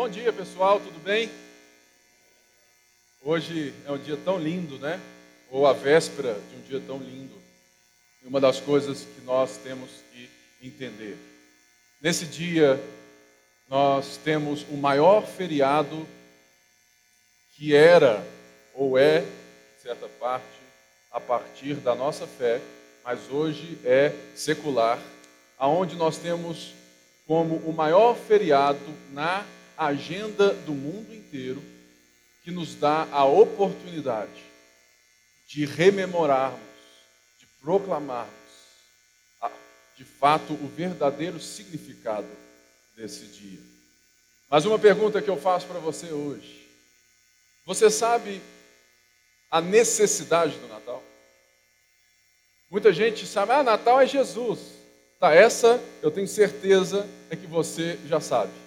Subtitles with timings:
[0.00, 1.30] Bom dia, pessoal, tudo bem?
[3.20, 4.98] Hoje é um dia tão lindo, né?
[5.50, 7.34] Ou a véspera de um dia tão lindo.
[8.22, 10.30] E uma das coisas que nós temos que
[10.62, 11.18] entender.
[12.00, 12.82] Nesse dia,
[13.68, 16.08] nós temos o maior feriado
[17.54, 18.26] que era
[18.72, 20.46] ou é, de certa parte,
[21.12, 22.58] a partir da nossa fé,
[23.04, 24.98] mas hoje é secular,
[25.58, 26.72] aonde nós temos
[27.26, 28.80] como o maior feriado
[29.12, 29.44] na
[29.86, 31.62] agenda do mundo inteiro,
[32.44, 34.44] que nos dá a oportunidade
[35.46, 36.60] de rememorarmos,
[37.38, 38.30] de proclamarmos,
[39.96, 42.28] de fato, o verdadeiro significado
[42.96, 43.60] desse dia.
[44.50, 46.68] Mas uma pergunta que eu faço para você hoje:
[47.64, 48.40] você sabe
[49.50, 51.02] a necessidade do Natal?
[52.70, 54.58] Muita gente sabe, ah, Natal é Jesus.
[55.18, 58.59] Tá, essa eu tenho certeza é que você já sabe.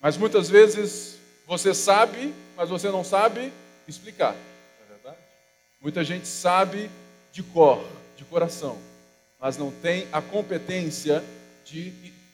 [0.00, 3.52] Mas muitas vezes você sabe, mas você não sabe
[3.86, 4.34] explicar.
[4.34, 5.18] É verdade?
[5.80, 6.90] Muita gente sabe
[7.32, 8.78] de cor, de coração,
[9.38, 11.22] mas não tem a competência
[11.66, 11.90] de,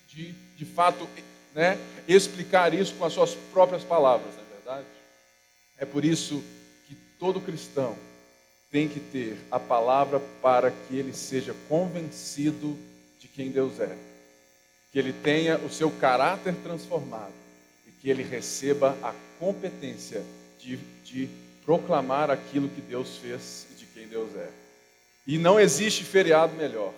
[0.06, 1.08] de, de fato,
[1.54, 4.86] né, explicar isso com as suas próprias palavras, não é verdade?
[5.76, 6.42] É por isso
[6.86, 7.96] que todo cristão
[8.70, 12.78] tem que ter a palavra para que ele seja convencido
[13.18, 13.96] de quem Deus é,
[14.92, 17.45] que ele tenha o seu caráter transformado
[18.06, 20.22] que ele receba a competência
[20.60, 21.28] de, de
[21.64, 24.48] proclamar aquilo que Deus fez e de quem Deus é.
[25.26, 26.94] E não existe feriado melhor.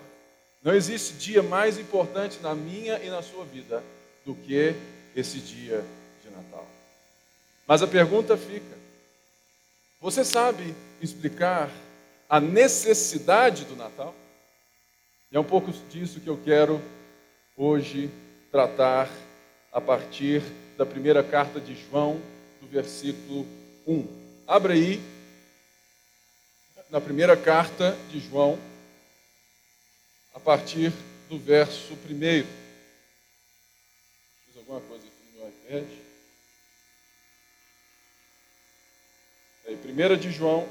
[0.61, 3.83] Não existe dia mais importante na minha e na sua vida
[4.23, 4.75] do que
[5.15, 5.83] esse dia
[6.23, 6.67] de Natal.
[7.65, 8.77] Mas a pergunta fica:
[9.99, 11.71] você sabe explicar
[12.29, 14.13] a necessidade do Natal?
[15.31, 16.79] E é um pouco disso que eu quero
[17.57, 18.11] hoje
[18.51, 19.09] tratar
[19.73, 20.43] a partir
[20.79, 22.21] da primeira carta de João,
[22.61, 23.45] do versículo
[23.85, 24.07] 1.
[24.47, 25.01] Abra aí,
[26.89, 28.57] na primeira carta de João,
[30.33, 30.93] a partir
[31.27, 31.97] do verso 1.
[34.45, 35.89] Fiz alguma coisa aqui no meu iPad.
[39.67, 40.65] Aí, primeira de João,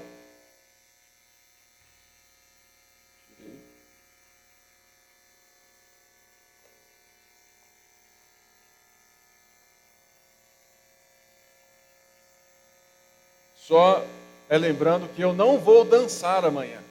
[13.68, 14.02] Só
[14.48, 16.82] é lembrando que eu não vou dançar amanhã.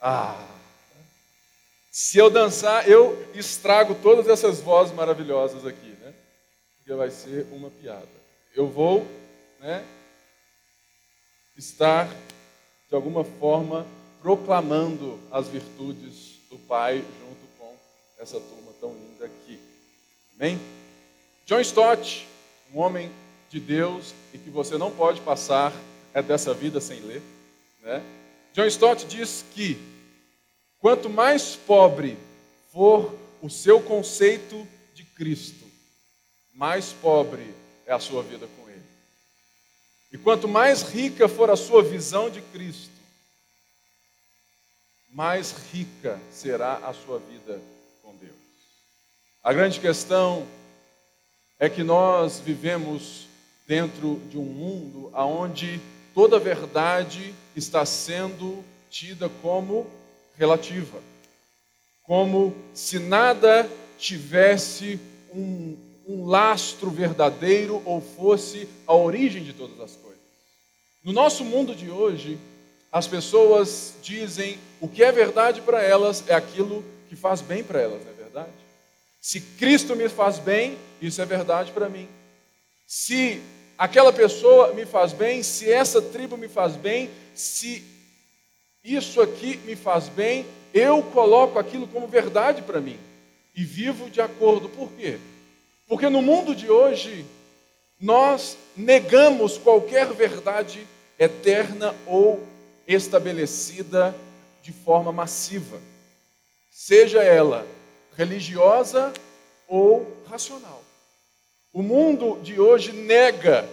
[0.00, 0.46] Ah!
[1.90, 6.14] Se eu dançar, eu estrago todas essas vozes maravilhosas aqui, né?
[6.76, 8.06] Porque vai ser uma piada.
[8.54, 9.04] Eu vou,
[9.58, 9.84] né?
[11.56, 12.08] Estar
[12.88, 13.84] de alguma forma
[14.22, 17.76] proclamando as virtudes do Pai junto com
[18.20, 19.58] essa turma tão linda aqui.
[20.36, 20.60] Amém?
[21.44, 22.24] John Stott,
[22.72, 23.10] um homem
[23.54, 25.72] de Deus e que você não pode passar
[26.12, 27.22] é dessa vida sem ler.
[27.82, 28.02] Né?
[28.52, 29.78] John Stott diz que
[30.80, 32.18] quanto mais pobre
[32.72, 35.64] for o seu conceito de Cristo,
[36.52, 37.54] mais pobre
[37.86, 38.82] é a sua vida com Ele.
[40.10, 42.90] E quanto mais rica for a sua visão de Cristo,
[45.12, 47.62] mais rica será a sua vida
[48.02, 48.34] com Deus.
[49.44, 50.44] A grande questão
[51.56, 53.28] é que nós vivemos
[53.66, 55.80] dentro de um mundo onde
[56.14, 59.86] toda verdade está sendo tida como
[60.36, 60.98] relativa,
[62.02, 65.00] como se nada tivesse
[65.34, 65.76] um,
[66.06, 70.20] um lastro verdadeiro ou fosse a origem de todas as coisas.
[71.02, 72.38] No nosso mundo de hoje,
[72.92, 77.80] as pessoas dizem o que é verdade para elas é aquilo que faz bem para
[77.80, 78.52] elas, não é verdade?
[79.20, 82.08] Se Cristo me faz bem, isso é verdade para mim.
[82.86, 83.42] Se
[83.78, 87.84] aquela pessoa me faz bem, se essa tribo me faz bem, se
[88.82, 92.98] isso aqui me faz bem, eu coloco aquilo como verdade para mim
[93.56, 94.68] e vivo de acordo.
[94.68, 95.18] Por quê?
[95.88, 97.24] Porque no mundo de hoje
[98.00, 100.86] nós negamos qualquer verdade
[101.18, 102.46] eterna ou
[102.86, 104.14] estabelecida
[104.62, 105.80] de forma massiva,
[106.70, 107.66] seja ela
[108.16, 109.12] religiosa
[109.68, 110.83] ou racional.
[111.74, 113.68] O mundo de hoje nega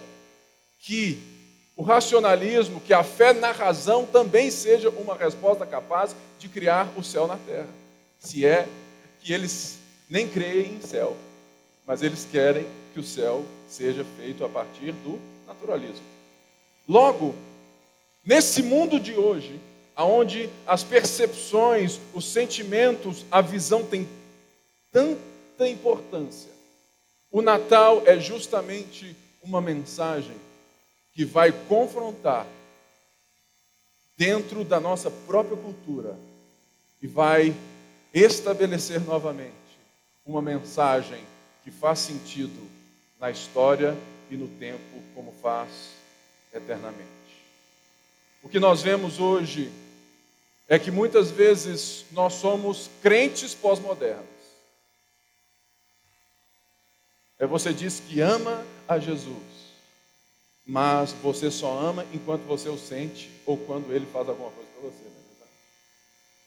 [0.80, 1.16] que
[1.76, 7.04] o racionalismo, que a fé na razão também seja uma resposta capaz de criar o
[7.04, 7.68] céu na terra.
[8.18, 8.66] Se é
[9.20, 9.78] que eles
[10.10, 11.16] nem creem em céu,
[11.86, 16.04] mas eles querem que o céu seja feito a partir do naturalismo.
[16.88, 17.36] Logo,
[18.24, 19.60] nesse mundo de hoje,
[19.94, 24.08] aonde as percepções, os sentimentos, a visão tem
[24.90, 26.51] tanta importância,
[27.32, 30.36] O Natal é justamente uma mensagem
[31.14, 32.46] que vai confrontar
[34.18, 36.14] dentro da nossa própria cultura
[37.00, 37.56] e vai
[38.12, 39.54] estabelecer novamente
[40.26, 41.24] uma mensagem
[41.64, 42.68] que faz sentido
[43.18, 43.96] na história
[44.30, 45.70] e no tempo, como faz
[46.52, 47.08] eternamente.
[48.42, 49.72] O que nós vemos hoje
[50.68, 54.31] é que muitas vezes nós somos crentes pós-modernos.
[57.48, 59.36] Você diz que ama a Jesus,
[60.64, 64.90] mas você só ama enquanto você o sente ou quando ele faz alguma coisa para
[64.90, 65.04] você.
[65.04, 65.46] Né?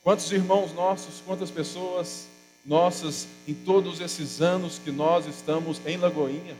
[0.01, 2.27] Quantos irmãos nossos, quantas pessoas
[2.65, 6.55] nossas em todos esses anos que nós estamos em Lagoinha,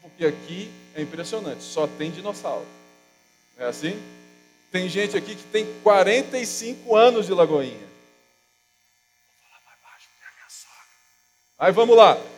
[0.00, 2.66] porque aqui é impressionante, só tem dinossauro.
[3.58, 4.00] É assim?
[4.72, 7.76] Tem gente aqui que tem 45 anos de Lagoinha.
[7.76, 7.88] Vou
[9.40, 10.86] falar mais baixo, é minha sogra.
[11.58, 12.35] Aí vamos lá.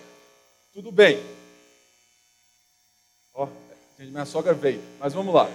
[0.78, 1.20] Tudo bem.
[3.34, 3.48] Ó,
[3.98, 5.50] minha sogra veio, mas vamos lá.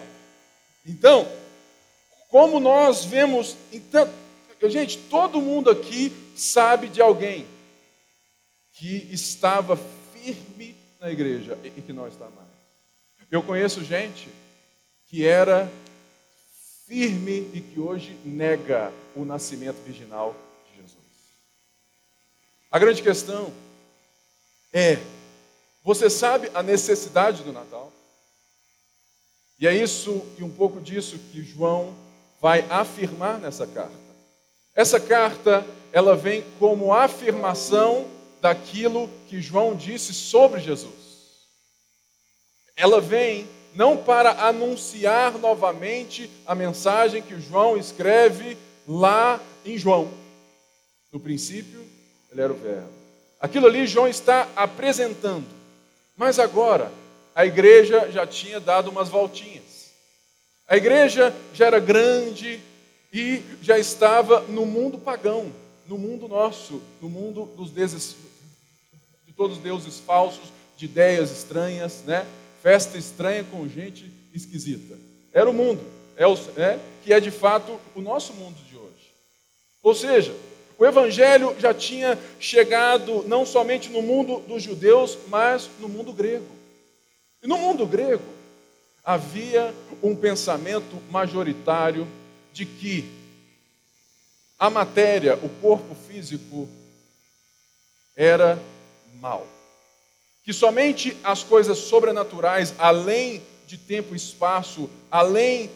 [0.85, 1.25] Então,
[2.27, 4.05] como nós vemos, então,
[4.63, 7.47] gente, todo mundo aqui sabe de alguém
[8.73, 12.49] que estava firme na igreja e que não está mais.
[13.31, 14.27] Eu conheço gente
[15.07, 15.71] que era
[16.85, 20.35] firme e que hoje nega o nascimento virginal
[20.69, 20.97] de Jesus.
[22.69, 23.53] A grande questão
[24.73, 24.97] é:
[25.83, 27.91] você sabe a necessidade do Natal?
[29.59, 31.95] E é isso e um pouco disso que João
[32.41, 34.03] vai afirmar nessa carta.
[34.75, 38.07] Essa carta, ela vem como afirmação
[38.41, 40.91] daquilo que João disse sobre Jesus.
[42.75, 50.11] Ela vem não para anunciar novamente a mensagem que João escreve lá em João.
[51.11, 51.85] No princípio,
[52.31, 53.02] ele era o Verbo.
[53.44, 55.45] Aquilo ali João está apresentando.
[56.16, 56.90] Mas agora,
[57.36, 59.92] a igreja já tinha dado umas voltinhas.
[60.66, 62.62] A igreja já era grande
[63.12, 65.51] e já estava no mundo pagão,
[65.86, 68.16] no mundo nosso, no mundo dos deuses,
[69.28, 72.25] de todos os deuses falsos, de ideias estranhas, né?
[72.62, 74.98] Festa estranha com gente esquisita.
[75.34, 75.81] Era o mundo,
[76.16, 79.12] é o, é, que é de fato o nosso mundo de hoje.
[79.84, 80.34] Ou seja,
[80.77, 86.45] o Evangelho já tinha chegado não somente no mundo dos judeus, mas no mundo grego.
[87.41, 88.23] E no mundo grego
[89.03, 92.07] havia um pensamento majoritário
[92.51, 93.09] de que
[94.57, 96.69] a matéria, o corpo físico,
[98.15, 98.57] era
[99.19, 99.45] mal.
[100.43, 105.69] Que somente as coisas sobrenaturais, além de tempo e espaço, além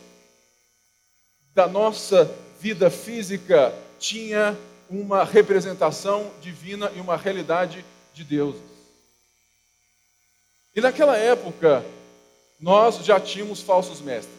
[1.53, 4.57] da nossa vida física, tinha
[4.89, 8.61] uma representação divina e uma realidade de deuses.
[10.75, 11.83] E naquela época,
[12.59, 14.37] nós já tínhamos falsos mestres.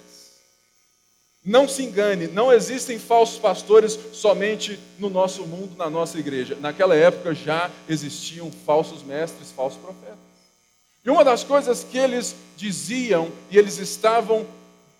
[1.45, 6.57] Não se engane, não existem falsos pastores somente no nosso mundo, na nossa igreja.
[6.61, 10.19] Naquela época já existiam falsos mestres, falsos profetas.
[11.05, 14.47] E uma das coisas que eles diziam, e eles estavam,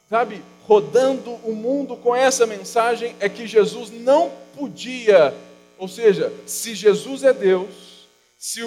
[0.09, 5.35] sabe, rodando o mundo com essa mensagem, é que Jesus não podia,
[5.79, 8.07] ou seja, se Jesus é Deus,
[8.39, 8.63] se,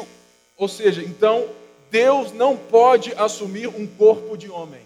[0.58, 1.48] ou seja, então
[1.92, 4.82] Deus não pode assumir um corpo de homem.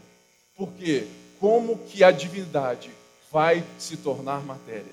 [0.57, 1.07] Por quê?
[1.39, 2.91] Como que a divindade
[3.31, 4.83] vai se tornar matéria?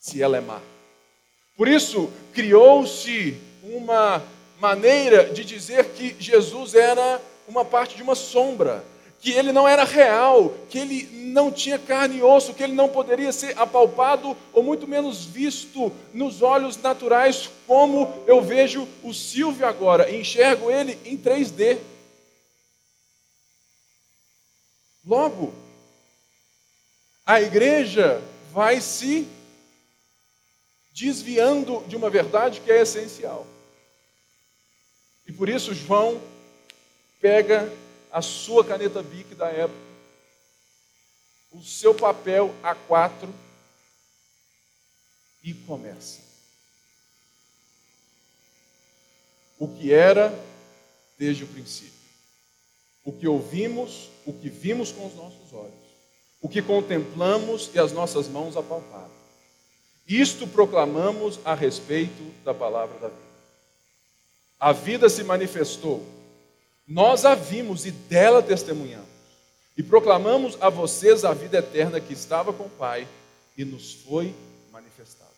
[0.00, 0.62] Se ela é má.
[1.58, 4.22] Por isso, criou-se uma
[4.58, 8.82] maneira de dizer que Jesus era uma parte de uma sombra,
[9.20, 12.88] que ele não era real, que ele não tinha carne e osso, que ele não
[12.88, 19.66] poderia ser apalpado ou muito menos visto nos olhos naturais, como eu vejo o Silvio
[19.66, 21.78] agora, enxergo ele em 3D.
[25.04, 25.54] Logo,
[27.24, 29.26] a igreja vai se
[30.94, 33.46] desviando de uma verdade que é essencial.
[35.26, 36.20] E por isso João
[37.20, 37.70] pega
[38.16, 39.78] a sua caneta Bic da época,
[41.52, 43.28] o seu papel A4
[45.44, 46.22] e começa.
[49.58, 50.32] O que era
[51.18, 51.92] desde o princípio.
[53.04, 55.74] O que ouvimos, o que vimos com os nossos olhos.
[56.40, 59.12] O que contemplamos e as nossas mãos apalparam.
[60.08, 63.20] Isto proclamamos a respeito da palavra da vida.
[64.58, 66.15] A vida se manifestou
[66.86, 69.08] nós a vimos e dela testemunhamos.
[69.76, 73.06] E proclamamos a vocês a vida eterna que estava com o Pai
[73.56, 74.34] e nos foi
[74.72, 75.30] manifestada.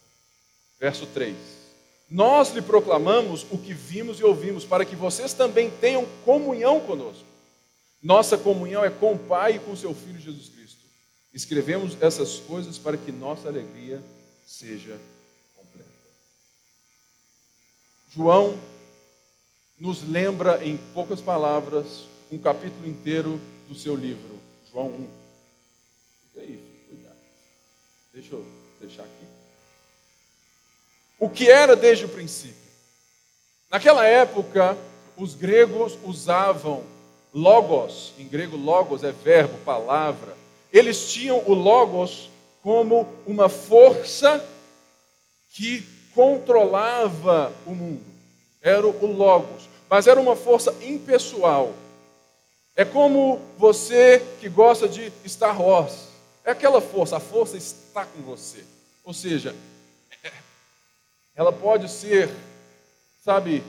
[0.78, 1.35] Verso 3.
[2.11, 7.25] Nós lhe proclamamos o que vimos e ouvimos, para que vocês também tenham comunhão conosco.
[8.02, 10.78] Nossa comunhão é com o Pai e com seu Filho Jesus Cristo.
[11.35, 14.00] Escrevemos essas coisas para que nossa alegria
[14.47, 14.99] seja
[15.57, 15.90] completa.
[18.14, 18.59] João
[19.79, 24.39] nos lembra, em poucas palavras, um capítulo inteiro do seu livro,
[24.73, 25.09] João 1.
[26.23, 27.17] Fica aí, cuidado.
[28.13, 28.45] Deixa eu
[28.81, 29.27] deixar aqui.
[31.19, 32.57] O que era desde o princípio?
[33.71, 34.77] Naquela época,
[35.17, 36.85] os gregos usavam
[37.35, 40.37] logos, em grego logos é verbo, palavra.
[40.73, 42.31] Eles tinham o logos
[42.63, 44.45] como uma força
[45.53, 45.83] que
[46.15, 48.05] controlava o mundo.
[48.61, 51.75] Era o logos, mas era uma força impessoal.
[52.76, 56.09] É como você que gosta de Star Wars.
[56.45, 58.64] É aquela força, a força está com você.
[59.04, 59.54] Ou seja,
[61.35, 62.30] ela pode ser,
[63.25, 63.62] sabe,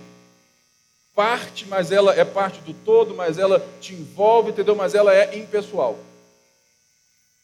[1.16, 4.76] parte, mas ela é parte do todo, mas ela te envolve, entendeu?
[4.76, 5.98] Mas ela é impessoal.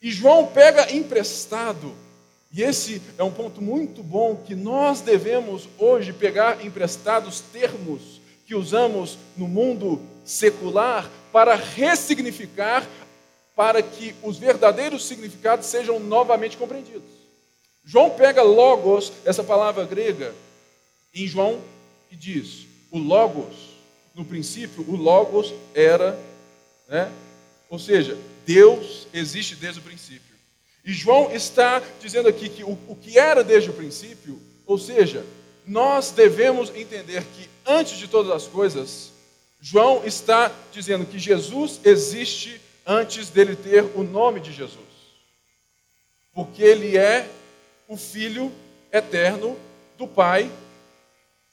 [0.02, 1.94] E João pega emprestado,
[2.54, 8.56] e esse é um ponto muito bom que nós devemos hoje pegar emprestados termos que
[8.56, 12.88] usamos no mundo secular para ressignificar,
[13.56, 17.10] para que os verdadeiros significados sejam novamente compreendidos.
[17.84, 20.34] João pega logos, essa palavra grega,
[21.14, 21.62] em João,
[22.12, 23.54] e diz: o logos,
[24.14, 26.18] no princípio, o logos era,
[26.88, 27.12] né?
[27.70, 30.36] ou seja, Deus existe desde o princípio.
[30.84, 35.26] E João está dizendo aqui que o, o que era desde o princípio, ou seja,
[35.68, 39.12] nós devemos entender que antes de todas as coisas,
[39.60, 44.84] João está dizendo que Jesus existe antes dele ter o nome de Jesus.
[46.34, 47.28] Porque ele é
[47.88, 48.52] o Filho
[48.92, 49.58] eterno
[49.98, 50.52] do Pai,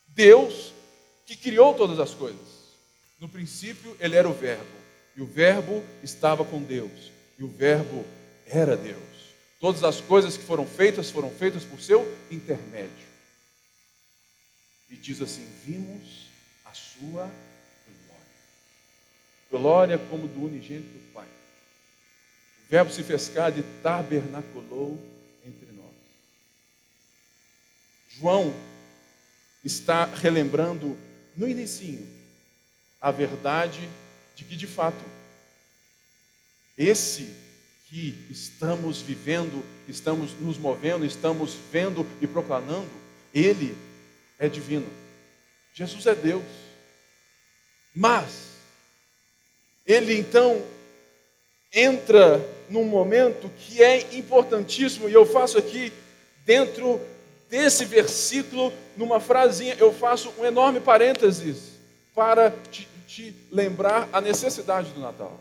[0.08, 0.72] Deus,
[1.24, 2.40] que criou todas as coisas.
[3.18, 4.64] No princípio, ele era o Verbo,
[5.16, 8.04] e o Verbo estava com Deus, e o Verbo
[8.46, 8.98] era Deus.
[9.60, 13.11] Todas as coisas que foram feitas foram feitas por seu intermédio.
[14.92, 16.28] E diz assim: Vimos
[16.64, 17.28] a sua
[18.06, 18.26] glória.
[19.50, 21.26] Glória como do unigênito Pai.
[21.26, 25.12] O Verbo se fez carne e tabernaculou
[28.22, 28.54] João
[29.64, 30.96] está relembrando
[31.36, 32.06] no início
[33.00, 33.88] a verdade
[34.36, 35.04] de que de fato
[36.78, 37.34] esse
[37.88, 42.88] que estamos vivendo, estamos nos movendo, estamos vendo e proclamando,
[43.34, 43.76] ele
[44.42, 44.86] é divino.
[45.72, 46.42] Jesus é Deus.
[47.94, 48.48] Mas
[49.86, 50.62] ele então
[51.72, 55.92] entra num momento que é importantíssimo e eu faço aqui
[56.44, 57.00] dentro
[57.48, 61.72] desse versículo, numa frasinha, eu faço um enorme parênteses
[62.14, 65.38] para te, te lembrar a necessidade do Natal.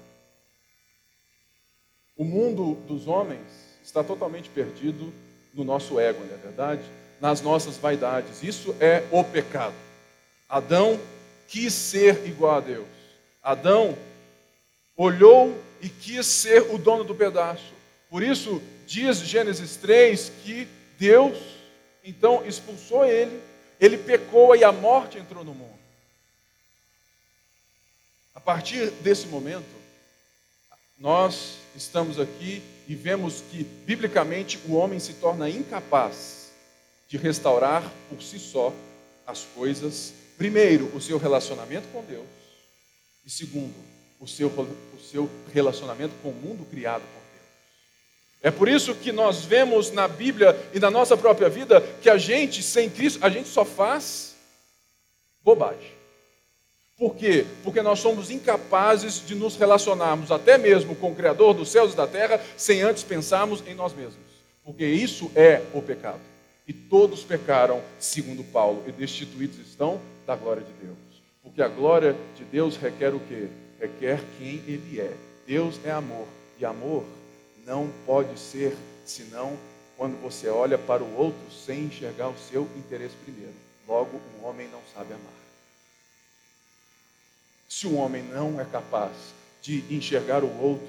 [2.16, 3.42] O mundo dos homens
[3.84, 5.12] está totalmente perdido
[5.54, 6.84] no nosso ego, não é verdade?
[7.22, 8.44] Nas nossas vaidades.
[8.44, 9.76] Isso é o pecado.
[10.50, 11.00] Adão
[11.48, 12.88] quis ser igual a Deus.
[13.42, 13.98] Adão
[14.98, 17.74] olhou e quis ser o dono do pedaço.
[18.10, 20.68] Por isso, diz Gênesis 3 que
[21.00, 21.38] Deus
[22.04, 23.40] então expulsou ele,
[23.80, 25.80] ele pecou e a morte entrou no mundo.
[28.34, 29.64] A partir desse momento,
[30.98, 36.41] nós estamos aqui e vemos que, biblicamente, o homem se torna incapaz
[37.12, 38.74] de restaurar por si só
[39.28, 40.14] as coisas.
[40.38, 42.26] Primeiro, o seu relacionamento com Deus,
[43.24, 43.76] e segundo,
[44.20, 47.22] o seu, o seu relacionamento com o mundo criado por
[48.44, 52.18] é por isso que nós vemos na Bíblia e na nossa própria vida que a
[52.18, 54.36] gente, sem Cristo, a gente só faz
[55.44, 55.92] bobagem.
[56.98, 57.46] Por quê?
[57.64, 61.96] Porque nós somos incapazes de nos relacionarmos até mesmo com o Criador dos céus e
[61.96, 64.18] da terra sem antes pensarmos em nós mesmos.
[64.64, 66.31] Porque isso é o pecado.
[66.72, 70.98] E todos pecaram, segundo Paulo, e destituídos estão da glória de Deus.
[71.44, 73.50] Porque a glória de Deus requer o quê?
[73.78, 75.14] Requer quem Ele é.
[75.46, 76.26] Deus é amor.
[76.58, 77.04] E amor
[77.66, 78.74] não pode ser
[79.06, 79.58] senão
[79.98, 83.54] quando você olha para o outro sem enxergar o seu interesse primeiro.
[83.86, 85.34] Logo, um homem não sabe amar.
[87.68, 89.12] Se um homem não é capaz
[89.62, 90.88] de enxergar o outro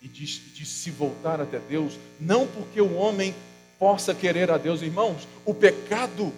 [0.00, 3.34] e de, de se voltar até Deus, não porque o homem
[3.80, 6.30] possa querer a Deus, irmãos, o pecado,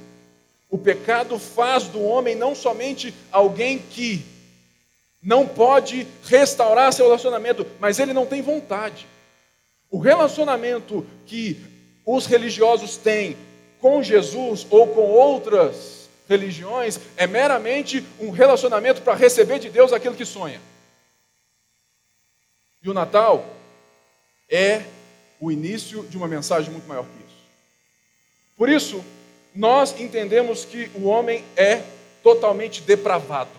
[0.71, 4.25] o pecado faz do homem não somente alguém que
[5.21, 9.09] não pode restaurar seu relacionamento, mas ele não tem vontade.
[9.91, 11.61] O relacionamento que
[12.07, 13.37] os religiosos têm
[13.81, 20.15] com Jesus ou com outras religiões é meramente um relacionamento para receber de Deus aquilo
[20.15, 20.61] que sonha.
[22.81, 23.45] E o Natal
[24.49, 24.85] é
[25.41, 27.22] o início de uma mensagem muito maior que.
[28.57, 29.05] Por isso,
[29.55, 31.83] nós entendemos que o homem é
[32.23, 33.51] totalmente depravado.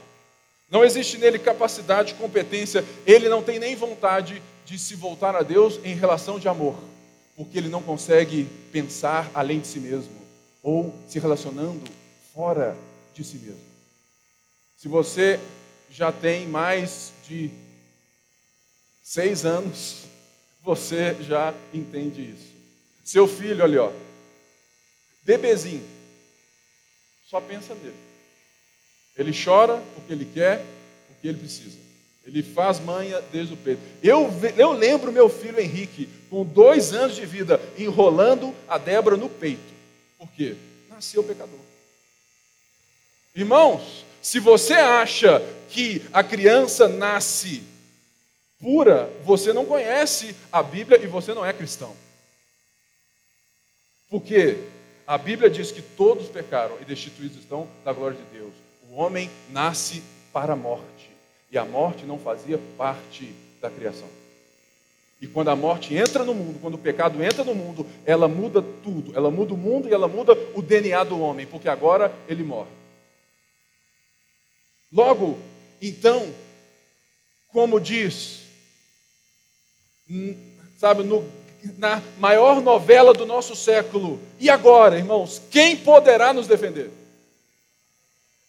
[0.69, 5.79] Não existe nele capacidade, competência, ele não tem nem vontade de se voltar a Deus
[5.83, 6.75] em relação de amor,
[7.35, 10.23] porque ele não consegue pensar além de si mesmo
[10.63, 11.81] ou se relacionando
[12.33, 12.75] fora
[13.13, 13.61] de si mesmo.
[14.77, 15.39] Se você
[15.91, 17.51] já tem mais de
[19.03, 20.05] seis anos,
[20.63, 22.51] você já entende isso.
[23.03, 23.91] Seu filho, ali, ó,
[25.23, 25.85] bebezinho,
[27.29, 27.95] só pensa nele.
[29.17, 30.63] Ele chora porque ele quer,
[31.07, 31.77] porque ele precisa.
[32.25, 33.81] Ele faz manha desde o peito.
[34.01, 39.29] Eu, eu lembro meu filho Henrique, com dois anos de vida, enrolando a Débora no
[39.29, 39.73] peito.
[40.17, 40.55] Por quê?
[40.89, 41.59] Nasceu pecador.
[43.35, 47.63] Irmãos, se você acha que a criança nasce
[48.59, 51.93] pura, você não conhece a Bíblia e você não é cristão.
[54.09, 54.57] Porque
[55.05, 58.53] a Bíblia diz que todos pecaram e destituídos estão da glória de Deus.
[58.89, 61.09] O homem nasce para a morte
[61.51, 64.07] e a morte não fazia parte da criação.
[65.21, 68.61] E quando a morte entra no mundo, quando o pecado entra no mundo, ela muda
[68.61, 69.15] tudo.
[69.15, 72.71] Ela muda o mundo e ela muda o DNA do homem, porque agora ele morre.
[74.91, 75.39] Logo,
[75.81, 76.33] então,
[77.51, 78.43] como diz
[80.77, 81.23] sabe, no,
[81.77, 84.19] na maior novela do nosso século.
[84.39, 86.91] E agora, irmãos, quem poderá nos defender?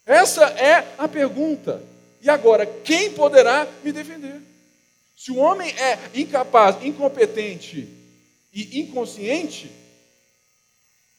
[0.06, 1.82] Essa é a pergunta.
[2.20, 4.40] E agora, quem poderá me defender?
[5.16, 7.88] Se o homem é incapaz, incompetente
[8.52, 9.70] e inconsciente,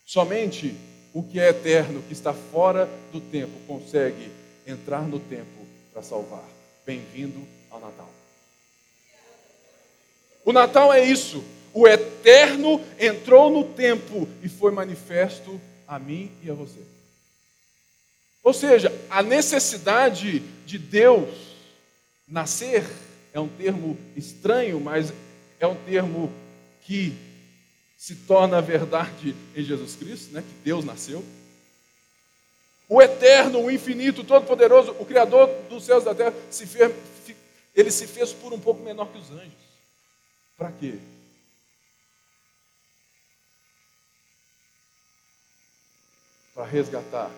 [0.06, 0.76] somente
[1.14, 4.30] o que é eterno, que está fora do tempo, consegue
[4.68, 6.44] entrar no tempo para salvar.
[6.86, 8.10] Bem-vindo ao Natal.
[10.44, 11.44] O Natal é isso.
[11.78, 16.80] O eterno entrou no tempo e foi manifesto a mim e a você.
[18.42, 21.28] Ou seja, a necessidade de Deus
[22.26, 22.86] nascer
[23.34, 25.12] é um termo estranho, mas
[25.60, 26.32] é um termo
[26.84, 27.14] que
[27.98, 30.42] se torna verdade em Jesus Cristo, né?
[30.42, 31.26] que Deus nasceu.
[32.88, 36.96] O eterno, o infinito, todo-poderoso, o Criador dos céus e da terra, se fez,
[37.76, 39.52] ele se fez por um pouco menor que os anjos.
[40.58, 40.94] Para quê?
[46.56, 47.30] Para resgatar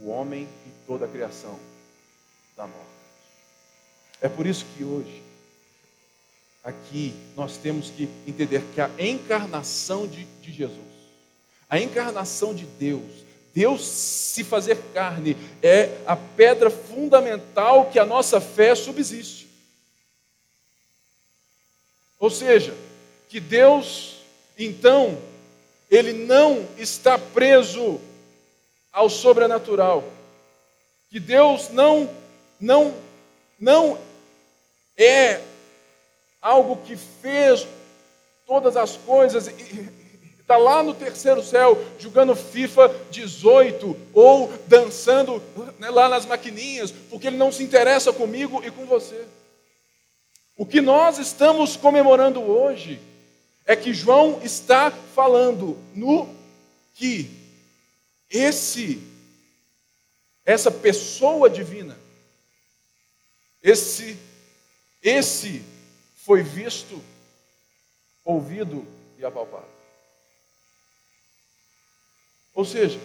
[0.00, 1.60] o homem e toda a criação
[2.56, 2.84] da morte.
[4.20, 5.22] É por isso que hoje,
[6.64, 10.78] aqui, nós temos que entender que a encarnação de, de Jesus,
[11.68, 18.40] a encarnação de Deus, Deus se fazer carne, é a pedra fundamental que a nossa
[18.40, 19.46] fé subsiste.
[22.18, 22.74] Ou seja,
[23.28, 24.16] que Deus,
[24.58, 25.18] então,
[25.90, 28.00] ele não está preso
[28.94, 30.04] ao sobrenatural.
[31.10, 32.08] Que Deus não
[32.60, 32.94] não
[33.58, 33.98] não
[34.96, 35.40] é
[36.40, 37.66] algo que fez
[38.46, 39.88] todas as coisas e
[40.38, 45.42] está lá no terceiro céu jogando FIFA 18 ou dançando
[45.78, 49.24] né, lá nas maquininhas, porque ele não se interessa comigo e com você.
[50.56, 53.00] O que nós estamos comemorando hoje
[53.66, 56.28] é que João está falando no
[56.94, 57.43] que
[58.34, 59.00] esse
[60.44, 61.98] essa pessoa divina
[63.62, 64.18] esse
[65.02, 65.62] esse
[66.16, 67.02] foi visto,
[68.24, 68.86] ouvido
[69.18, 69.66] e apalpado.
[72.54, 72.98] Ou seja,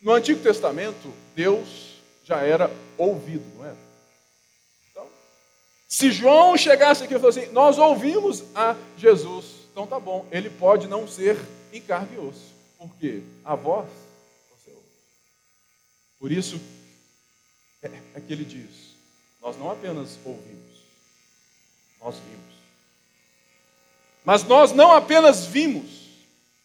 [0.00, 3.76] no Antigo Testamento, Deus já era ouvido, não era?
[5.88, 10.50] Se João chegasse aqui e falasse assim, nós ouvimos a Jesus, então tá bom, ele
[10.50, 11.38] pode não ser
[11.72, 12.54] em carne e osso.
[12.76, 13.22] Por quê?
[13.44, 13.88] A voz.
[16.26, 16.60] Por isso
[17.80, 17.86] é,
[18.16, 18.96] é que ele diz,
[19.40, 20.82] nós não apenas ouvimos,
[22.00, 22.56] nós vimos.
[24.24, 25.88] Mas nós não apenas vimos,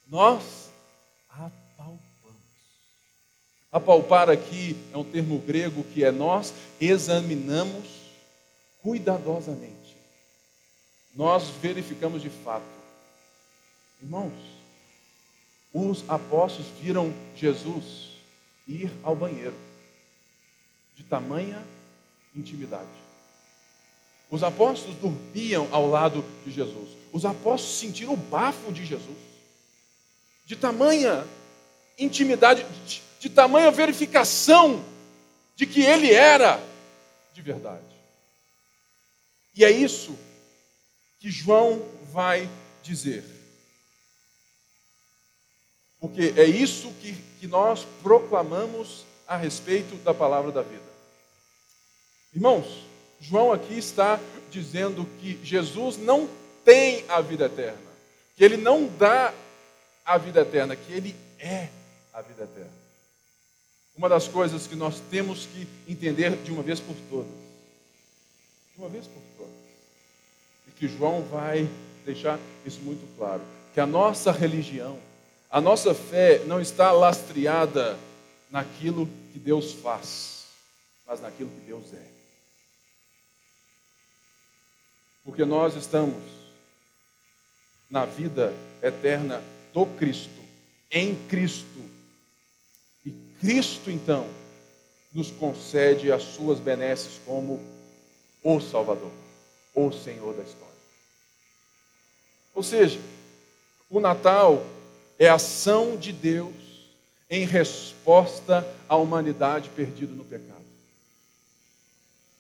[0.08, 0.71] nós
[1.30, 2.02] apalpamos.
[3.71, 7.86] Apalpar aqui é um termo grego que é nós examinamos
[8.82, 9.95] cuidadosamente,
[11.13, 12.65] nós verificamos de fato.
[14.02, 14.34] Irmãos,
[15.71, 18.11] os apóstolos viram Jesus
[18.67, 19.56] ir ao banheiro,
[20.95, 21.65] de tamanha
[22.36, 22.89] intimidade.
[24.30, 26.89] Os apóstolos dormiam ao lado de Jesus.
[27.12, 29.17] Os apóstolos sentiram o bafo de Jesus,
[30.45, 31.28] de tamanha
[31.97, 32.65] intimidade,
[33.19, 34.84] de tamanha verificação
[35.56, 36.62] de que ele era
[37.34, 37.84] de verdade.
[39.56, 40.17] E é isso
[41.19, 42.50] que João vai
[42.82, 43.24] dizer.
[46.00, 50.84] Porque é isso que, que nós proclamamos a respeito da palavra da vida.
[52.32, 52.86] Irmãos,
[53.19, 54.19] João aqui está
[54.51, 56.30] dizendo que Jesus não
[56.63, 57.80] tem a vida eterna,
[58.38, 59.34] que ele não dá
[60.06, 61.69] a vida eterna, que ele é
[62.13, 62.69] a vida eterna.
[63.97, 67.32] Uma das coisas que nós temos que entender de uma vez por todas,
[68.75, 69.54] de uma vez por todas,
[70.67, 71.67] e que João vai
[72.06, 73.41] deixar isso muito claro,
[73.73, 74.99] que a nossa religião,
[75.52, 78.00] a nossa fé não está lastreada
[78.50, 80.46] naquilo que Deus faz,
[81.06, 82.08] mas naquilo que Deus é.
[85.26, 86.24] Porque nós estamos
[87.90, 90.42] na vida eterna do Cristo,
[90.90, 91.82] em Cristo.
[93.06, 93.12] E
[93.42, 94.28] Cristo, então,
[95.14, 97.60] nos concede as suas benesses como
[98.42, 99.12] o Salvador,
[99.76, 100.72] o Senhor da história.
[102.56, 103.00] Ou seja,
[103.90, 104.66] o Natal
[105.21, 106.51] é a ação de Deus
[107.29, 110.65] em resposta à humanidade perdida no pecado,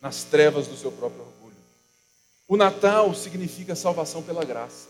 [0.01, 1.55] nas trevas do seu próprio orgulho.
[2.47, 4.89] O Natal significa salvação pela graça.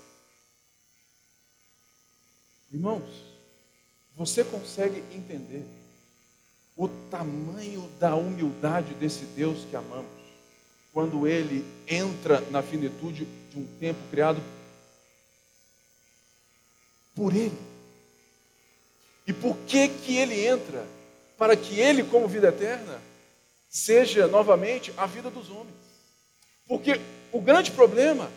[2.71, 3.03] Irmãos,
[4.15, 5.65] você consegue entender
[6.77, 10.09] o tamanho da humildade desse Deus que amamos,
[10.93, 14.41] quando ele entra na finitude de um tempo criado
[17.13, 17.70] por ele.
[19.31, 20.85] E por que que ele entra?
[21.37, 23.01] Para que ele, como vida eterna,
[23.69, 25.73] seja novamente a vida dos homens.
[26.67, 26.99] Porque
[27.31, 28.29] o grande problema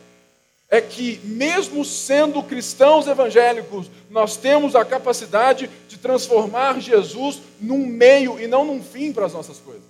[0.68, 8.38] é que, mesmo sendo cristãos evangélicos, nós temos a capacidade de transformar Jesus num meio
[8.38, 9.83] e não num fim para as nossas coisas.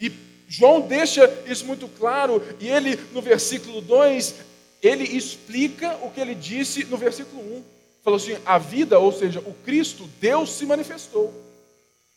[0.00, 0.10] E
[0.48, 4.36] João deixa isso muito claro, e ele, no versículo 2,
[4.82, 7.75] ele explica o que ele disse no versículo 1.
[8.06, 11.34] Falou assim: a vida, ou seja, o Cristo, Deus se manifestou.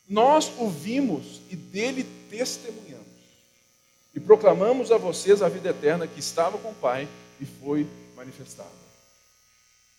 [0.08, 3.08] Nós o vimos e dele testemunhamos.
[4.14, 7.08] E proclamamos a vocês a vida eterna que estava com o Pai
[7.40, 8.70] e foi manifestada.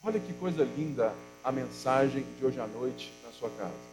[0.01, 3.91] Olha que coisa linda a mensagem de hoje à noite na sua casa.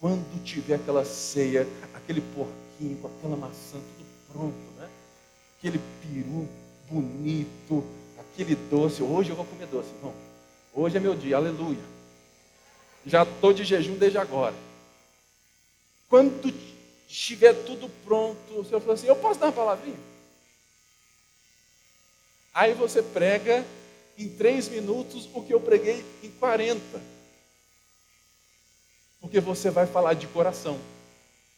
[0.00, 4.90] Quando tiver aquela ceia, aquele porquinho com aquela maçã, tudo pronto, né?
[5.58, 6.48] Aquele peru
[6.90, 7.84] bonito,
[8.34, 9.02] aquele doce.
[9.02, 10.12] Hoje eu vou comer doce, irmão.
[10.74, 11.82] Hoje é meu dia, aleluia.
[13.06, 14.54] Já estou de jejum desde agora.
[16.08, 16.52] Quando
[17.08, 19.98] estiver tudo pronto, o Senhor falou assim: Eu posso dar uma palavrinha?
[22.52, 23.64] Aí você prega
[24.18, 26.80] em três minutos o que eu preguei em 40.
[29.20, 30.78] Porque você vai falar de coração.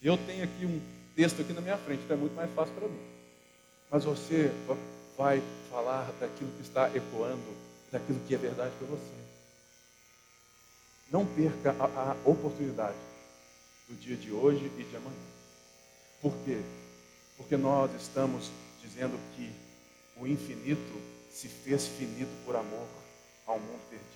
[0.02, 0.80] Eu tenho aqui um
[1.14, 3.00] texto aqui na minha frente, então é muito mais fácil para mim.
[3.90, 4.50] Mas você
[5.16, 7.56] vai falar daquilo que está ecoando,
[7.90, 9.12] daquilo que é verdade para você.
[11.10, 12.96] Não perca a, a oportunidade
[13.88, 15.16] do dia de hoje e de amanhã.
[16.20, 16.60] Por quê?
[17.36, 18.50] Porque nós estamos
[18.82, 19.50] dizendo que
[20.18, 21.00] o infinito
[21.30, 22.86] se fez finito por amor
[23.46, 24.06] ao mundo perdido.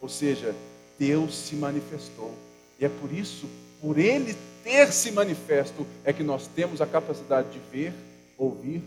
[0.00, 0.54] Ou seja,
[0.98, 2.34] Deus se manifestou.
[2.78, 3.48] E é por isso,
[3.80, 7.92] por Ele ter se manifesto, é que nós temos a capacidade de ver,
[8.36, 8.82] ouvir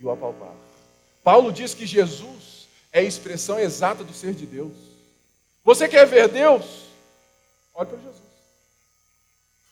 [0.00, 0.54] e o apalpar.
[1.22, 4.72] Paulo diz que Jesus é a expressão exata do ser de Deus.
[5.62, 6.64] Você quer ver Deus?
[7.74, 8.30] Olhe para Jesus.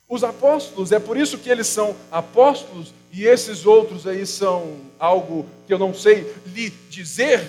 [0.09, 5.47] Os apóstolos, é por isso que eles são apóstolos e esses outros aí são algo
[5.67, 7.47] que eu não sei lhe dizer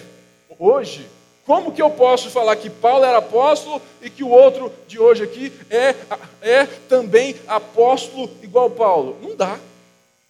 [0.58, 1.08] hoje.
[1.46, 5.24] Como que eu posso falar que Paulo era apóstolo e que o outro de hoje
[5.24, 5.96] aqui é,
[6.42, 9.18] é também apóstolo igual Paulo?
[9.22, 9.58] Não dá.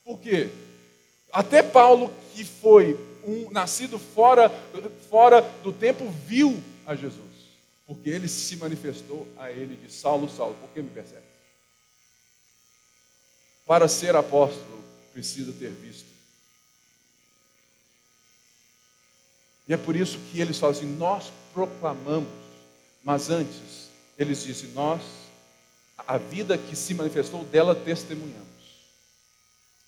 [0.06, 0.50] Por quê?
[1.32, 4.50] Até Paulo, que foi um nascido fora,
[5.10, 7.20] fora do tempo, viu a Jesus.
[7.86, 11.22] Porque ele se manifestou a ele de Saulo, Saulo, por que me persegue?
[13.66, 16.08] Para ser apóstolo, precisa ter visto.
[19.68, 22.30] E é por isso que eles falam assim: nós proclamamos,
[23.04, 25.02] mas antes, eles dizem: nós,
[25.98, 28.48] a vida que se manifestou dela, testemunhamos.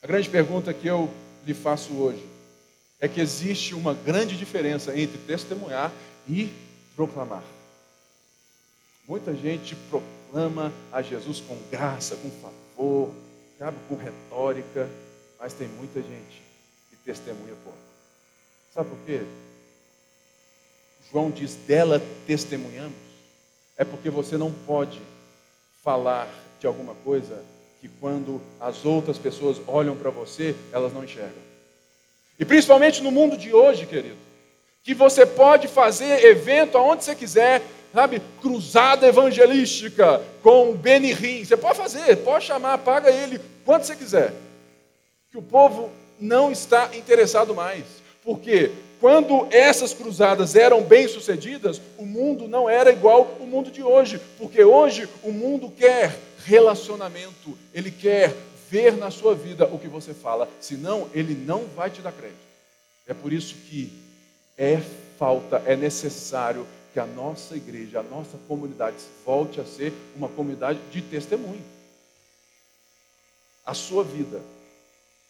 [0.04, 1.10] A grande pergunta que eu
[1.46, 2.31] lhe faço hoje
[3.02, 5.92] é que existe uma grande diferença entre testemunhar
[6.30, 6.54] e
[6.96, 7.44] proclamar.
[9.08, 13.12] Muita gente proclama a Jesus com graça, com favor,
[13.58, 14.88] sabe, com retórica,
[15.40, 16.44] mas tem muita gente
[16.92, 17.80] que testemunha pouco.
[18.72, 19.22] Sabe por quê?
[21.12, 22.96] João diz: dela testemunhamos,
[23.76, 25.02] é porque você não pode
[25.84, 27.44] falar de alguma coisa
[27.82, 31.51] que quando as outras pessoas olham para você, elas não enxergam.
[32.42, 34.18] E principalmente no mundo de hoje, querido,
[34.82, 37.62] que você pode fazer evento aonde você quiser,
[37.94, 41.46] sabe, cruzada evangelística com Benny Rim.
[41.46, 44.34] Você pode fazer, pode chamar, paga ele quanto você quiser.
[45.30, 47.84] Que o povo não está interessado mais.
[48.24, 54.20] Porque quando essas cruzadas eram bem-sucedidas, o mundo não era igual o mundo de hoje.
[54.40, 58.34] Porque hoje o mundo quer relacionamento, ele quer
[58.72, 62.40] ver na sua vida o que você fala, senão ele não vai te dar crédito.
[63.06, 63.92] É por isso que
[64.58, 64.78] é
[65.20, 70.80] falta, é necessário que a nossa igreja, a nossa comunidade volte a ser uma comunidade
[70.90, 71.64] de testemunho.
[73.66, 74.42] A sua vida,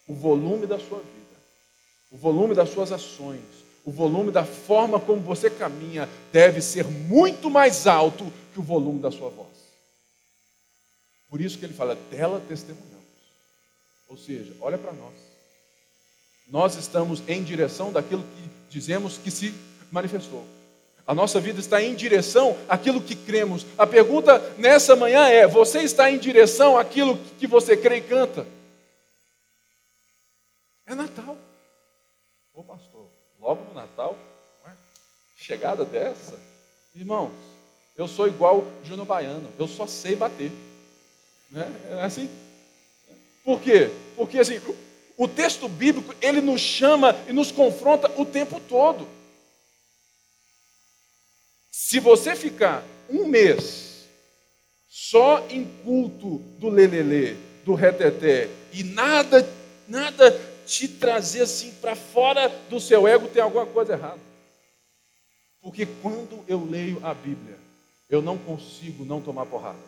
[0.07, 1.37] o volume da sua vida,
[2.11, 3.41] o volume das suas ações,
[3.83, 8.99] o volume da forma como você caminha deve ser muito mais alto que o volume
[8.99, 9.47] da sua voz.
[11.27, 13.00] Por isso que ele fala, dela testemunhamos.
[14.11, 15.13] Ou seja, olha para nós.
[16.49, 19.53] Nós estamos em direção daquilo que dizemos que se
[19.89, 20.45] manifestou.
[21.07, 23.65] A nossa vida está em direção àquilo que cremos.
[23.77, 28.45] A pergunta nessa manhã é: você está em direção àquilo que você crê e canta?
[30.85, 31.37] É Natal.
[32.53, 33.07] Ô pastor,
[33.39, 34.19] logo no Natal,
[35.37, 36.37] chegada dessa,
[36.93, 37.31] irmãos,
[37.95, 40.51] eu sou igual Júnior Baiano, eu só sei bater.
[41.49, 41.65] Né?
[41.91, 42.29] É assim?
[43.43, 43.89] Por quê?
[44.15, 44.59] Porque assim,
[45.17, 49.07] o texto bíblico, ele nos chama e nos confronta o tempo todo.
[51.71, 54.05] Se você ficar um mês
[54.89, 59.47] só em culto do lelele, do reteté, e nada,
[59.87, 60.31] nada
[60.65, 64.19] te trazer assim para fora do seu ego, tem alguma coisa errada.
[65.61, 67.57] Porque quando eu leio a Bíblia,
[68.09, 69.79] eu não consigo não tomar porrada.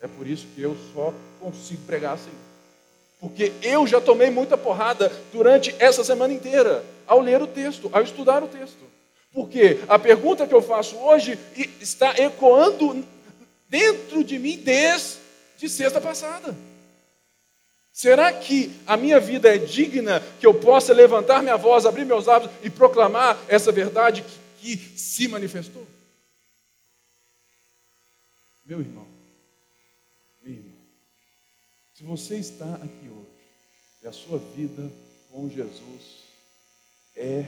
[0.00, 2.51] É por isso que eu só consigo pregar assim.
[3.22, 8.02] Porque eu já tomei muita porrada durante essa semana inteira, ao ler o texto, ao
[8.02, 8.82] estudar o texto.
[9.32, 11.38] Porque a pergunta que eu faço hoje
[11.80, 13.06] está ecoando
[13.68, 16.52] dentro de mim desde sexta passada.
[17.92, 22.26] Será que a minha vida é digna que eu possa levantar minha voz, abrir meus
[22.26, 24.24] lábios e proclamar essa verdade
[24.58, 25.86] que, que se manifestou?
[28.66, 29.11] Meu irmão,
[32.02, 33.46] se você está aqui hoje
[34.02, 34.90] e a sua vida
[35.30, 36.24] com Jesus
[37.14, 37.44] é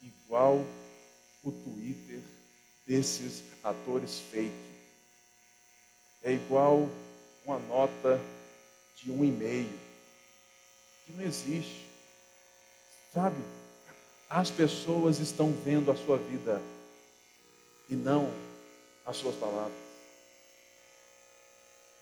[0.00, 0.64] igual
[1.42, 2.18] o Twitter
[2.86, 4.54] desses atores fake,
[6.22, 6.88] é igual
[7.44, 8.18] uma nota
[8.96, 9.78] de um e-mail,
[11.04, 11.86] que não existe.
[13.12, 13.36] Sabe?
[14.30, 16.62] As pessoas estão vendo a sua vida
[17.90, 18.32] e não
[19.04, 19.76] as suas palavras.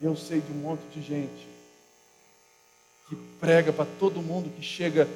[0.01, 1.52] Eu sei de um monte de gente
[3.15, 5.09] que prega para todo mundo que chega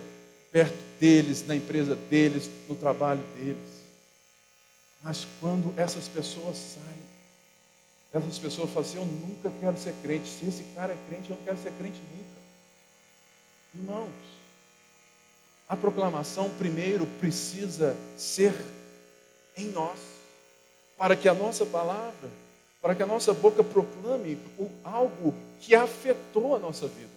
[0.52, 3.76] perto deles, na empresa deles, no trabalho deles.
[5.02, 7.06] Mas quando essas pessoas saem
[8.12, 10.28] essas pessoas falam assim: Eu nunca quero ser crente.
[10.28, 12.36] Se esse cara é crente, eu não quero ser crente nunca.
[13.74, 14.10] Irmãos,
[15.68, 18.54] a proclamação primeiro precisa ser
[19.56, 19.98] em nós,
[20.96, 22.30] para que a nossa palavra,
[22.80, 24.38] para que a nossa boca proclame
[24.82, 27.15] algo que afetou a nossa vida.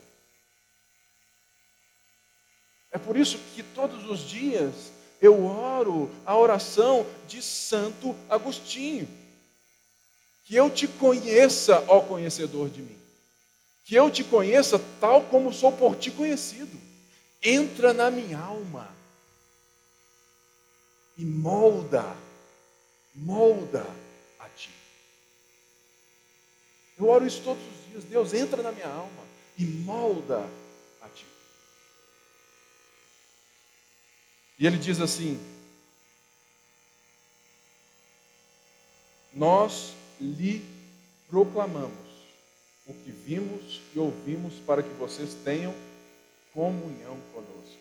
[2.92, 9.08] É por isso que todos os dias eu oro a oração de Santo Agostinho.
[10.46, 12.98] Que eu te conheça, ó conhecedor de mim.
[13.86, 16.80] Que eu te conheça tal como sou por ti conhecido.
[17.42, 18.90] Entra na minha alma
[21.18, 22.06] e molda,
[23.14, 23.86] molda
[24.40, 24.72] a ti.
[26.98, 28.04] Eu oro isso todos os dias.
[28.06, 29.24] Deus entra na minha alma
[29.58, 30.46] e molda
[31.02, 31.26] a ti.
[34.60, 35.40] E ele diz assim:
[39.34, 40.66] Nós lhe
[41.30, 42.10] proclamamos
[42.86, 45.74] o que vimos e ouvimos para que vocês tenham
[46.54, 47.80] comunhão conosco.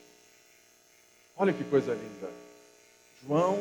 [1.37, 2.31] Olha que coisa linda.
[3.25, 3.59] João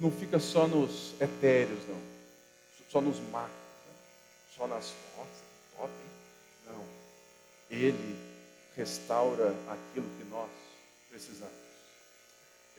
[0.00, 2.00] não fica só nos etéreos, não.
[2.90, 3.56] Só nos macros,
[4.56, 5.38] só nas fotos,
[5.76, 5.92] top.
[6.66, 6.84] Não.
[7.70, 8.16] Ele
[8.76, 10.50] restaura aquilo que nós
[11.10, 11.65] precisamos.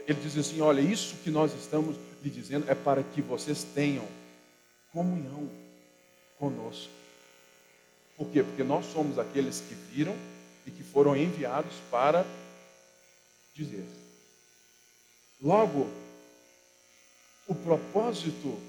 [0.05, 4.07] Ele diz assim: olha, isso que nós estamos lhe dizendo é para que vocês tenham
[4.91, 5.49] comunhão
[6.37, 6.91] conosco.
[8.15, 8.43] Por quê?
[8.43, 10.15] Porque nós somos aqueles que viram
[10.65, 12.25] e que foram enviados para
[13.53, 13.85] dizer.
[15.41, 15.87] Logo,
[17.47, 18.59] O propósito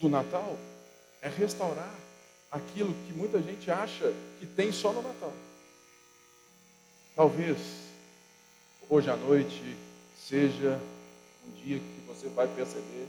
[0.00, 0.58] do Natal
[1.20, 1.94] é restaurar
[2.50, 5.32] aquilo que muita gente acha que tem só no Natal.
[7.14, 7.58] Talvez
[8.88, 9.76] hoje à noite
[10.16, 10.80] seja
[11.44, 13.06] um dia que você vai perceber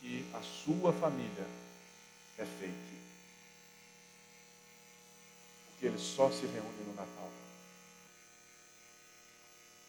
[0.00, 1.46] que a sua família
[2.38, 3.00] é fake.
[5.66, 7.30] Porque eles só se reúnem no Natal.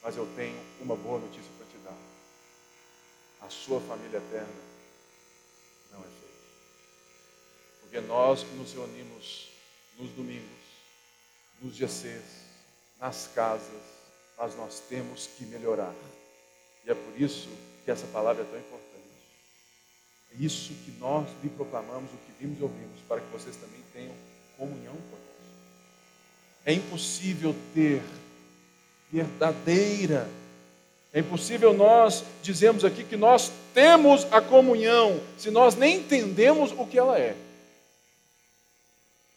[0.03, 1.97] Mas eu tenho uma boa notícia para te dar.
[3.45, 4.62] A sua família eterna
[5.91, 7.81] não é fake.
[7.81, 9.49] Porque nós nos reunimos
[9.97, 10.49] nos domingos,
[11.62, 12.23] nos GCs,
[12.99, 14.01] nas casas,
[14.41, 15.93] mas nós temos que melhorar.
[16.84, 17.47] E é por isso
[17.86, 18.82] que essa palavra é tão importante.
[20.34, 23.80] É isso que nós lhe proclamamos, o que vimos e ouvimos, para que vocês também
[23.93, 24.15] tenham
[24.58, 25.21] comunhão conosco.
[26.65, 28.01] É impossível ter
[29.12, 30.27] verdadeira.
[31.13, 36.88] É impossível nós dizemos aqui que nós temos a comunhão se nós nem entendemos o
[36.88, 37.36] que ela é.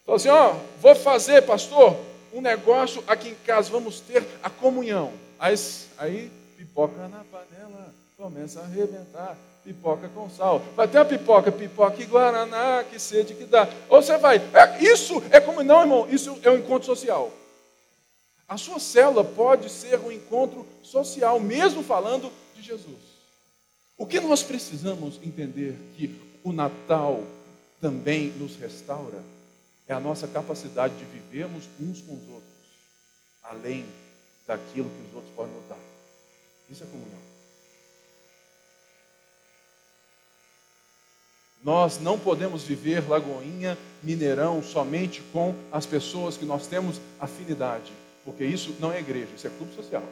[0.02, 1.94] Então assim, ó, vou fazer, pastor,
[2.34, 5.12] um negócio aqui em casa, vamos ter a comunhão.
[5.38, 5.54] Aí,
[5.96, 10.60] aí pipoca na panela, começa a arrebentar, pipoca com sal.
[10.74, 13.68] Vai ter a pipoca, pipoca e guaraná, que sede que dá.
[13.88, 17.32] Ou você vai, é, isso é como, não irmão, isso é um encontro social.
[18.48, 23.14] A sua célula pode ser um encontro social, mesmo falando de Jesus.
[23.96, 27.22] O que nós precisamos entender que o Natal
[27.80, 29.22] também nos restaura
[29.86, 32.52] é a nossa capacidade de vivermos uns com os outros,
[33.42, 33.84] além
[34.46, 35.78] daquilo que os outros podem nos dar.
[36.70, 37.24] Isso é comunhão.
[41.62, 47.90] Nós não podemos viver Lagoinha, Mineirão somente com as pessoas que nós temos afinidade.
[48.22, 50.02] Porque isso não é igreja, isso é clube social.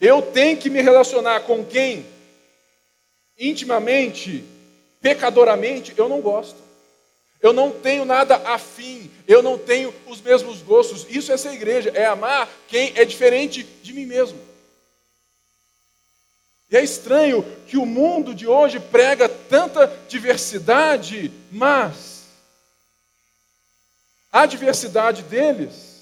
[0.00, 2.04] Eu tenho que me relacionar com quem
[3.38, 4.44] intimamente,
[5.00, 6.63] pecadoramente, eu não gosto.
[7.40, 11.06] Eu não tenho nada afim, eu não tenho os mesmos gostos.
[11.08, 14.38] Isso é ser igreja, é amar quem é diferente de mim mesmo.
[16.70, 22.24] E é estranho que o mundo de hoje prega tanta diversidade, mas
[24.32, 25.94] a diversidade deles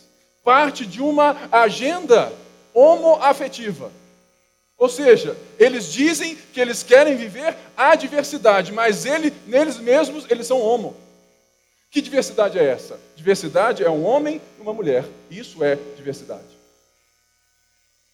[0.43, 2.33] parte de uma agenda
[2.73, 3.93] homoafetiva.
[4.77, 10.47] Ou seja, eles dizem que eles querem viver a diversidade, mas ele, neles mesmos eles
[10.47, 10.97] são homo.
[11.93, 12.99] Que diversidade é essa?
[13.15, 15.07] Diversidade é um homem e uma mulher.
[15.31, 16.49] Isso é diversidade.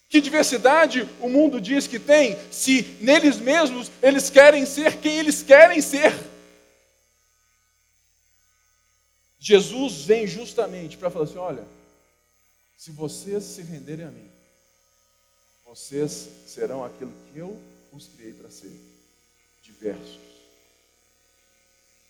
[0.09, 5.41] Que diversidade o mundo diz que tem se neles mesmos eles querem ser quem eles
[5.41, 6.13] querem ser?
[9.39, 11.65] Jesus vem justamente para falar assim: olha,
[12.75, 14.29] se vocês se renderem a mim,
[15.65, 17.57] vocês serão aquilo que eu
[17.93, 18.73] os criei para ser
[19.63, 20.28] diversos.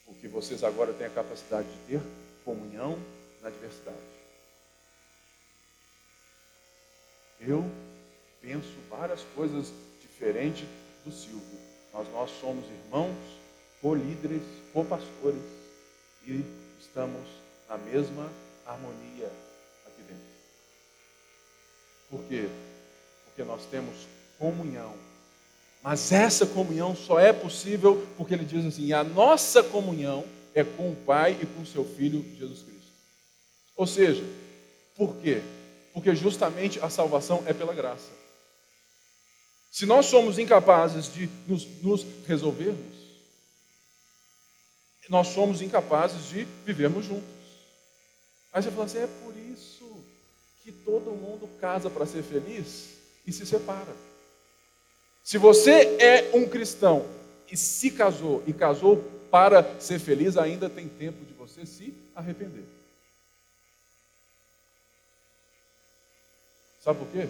[0.09, 2.01] Porque vocês agora têm a capacidade de ter
[2.43, 2.99] comunhão
[3.41, 3.97] na diversidade.
[7.39, 7.63] Eu
[8.41, 10.67] penso várias coisas diferentes
[11.05, 11.59] do Silvio,
[11.93, 13.15] mas nós somos irmãos,
[13.81, 14.43] co-líderes,
[14.73, 15.41] co-pastores
[16.27, 16.43] e
[16.81, 17.25] estamos
[17.69, 18.29] na mesma
[18.65, 19.31] harmonia
[22.09, 22.49] por quê?
[23.25, 24.07] Porque nós temos
[24.39, 24.95] comunhão.
[25.81, 30.91] Mas essa comunhão só é possível porque ele diz assim: a nossa comunhão é com
[30.91, 32.91] o Pai e com o seu Filho Jesus Cristo.
[33.75, 34.23] Ou seja,
[34.95, 35.41] por quê?
[35.93, 38.11] Porque justamente a salvação é pela graça.
[39.71, 42.99] Se nós somos incapazes de nos, nos resolvermos,
[45.09, 47.27] nós somos incapazes de vivermos juntos.
[48.53, 50.05] Aí você fala assim: é por isso
[50.63, 52.89] que todo mundo casa para ser feliz
[53.25, 54.08] e se separa.
[55.29, 57.05] Se você é um cristão
[57.51, 58.97] e se casou e casou
[59.29, 62.63] para ser feliz, ainda tem tempo de você se arrepender.
[66.83, 67.27] Sabe por quê?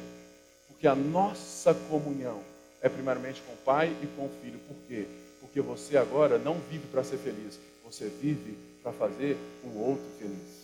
[0.69, 2.41] Porque a nossa comunhão
[2.81, 4.59] é primeiramente com o Pai e com o Filho.
[4.59, 5.05] Por quê?
[5.41, 10.58] Porque você agora não vive para ser feliz, você vive para fazer o outro feliz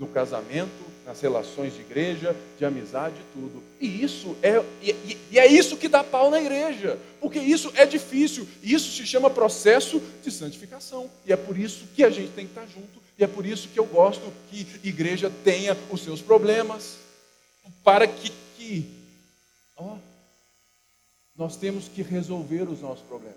[0.00, 3.62] no casamento, nas relações de igreja, de amizade, tudo.
[3.78, 7.84] E isso é e, e, é isso que dá pau na igreja, porque isso é
[7.84, 8.48] difícil.
[8.62, 11.10] Isso se chama processo de santificação.
[11.26, 12.98] E é por isso que a gente tem que estar junto.
[13.18, 16.96] E é por isso que eu gosto que igreja tenha os seus problemas,
[17.84, 18.90] para que, que
[19.76, 19.98] ó,
[21.36, 23.36] nós temos que resolver os nossos problemas.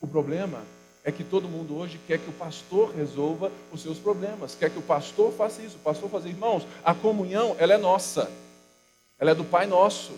[0.00, 0.64] O problema
[1.08, 4.78] é que todo mundo hoje quer que o pastor resolva os seus problemas, quer que
[4.78, 8.30] o pastor faça isso, o pastor faça, irmãos, a comunhão, ela é nossa.
[9.18, 10.12] Ela é do Pai nosso.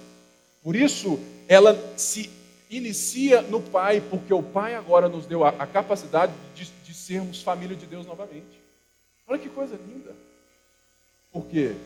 [0.65, 2.29] Por isso, ela se
[2.69, 7.41] inicia no Pai, porque o Pai agora nos deu a, a capacidade de, de sermos
[7.41, 8.61] família de Deus novamente.
[9.29, 10.13] Olha que coisa linda.
[11.33, 11.77] Por quê?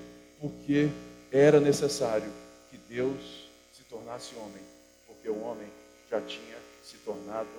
[0.40, 0.88] Porque
[1.30, 2.32] era necessário
[2.70, 4.62] que Deus se tornasse homem,
[5.06, 5.68] porque o homem
[6.10, 7.50] já tinha se tornado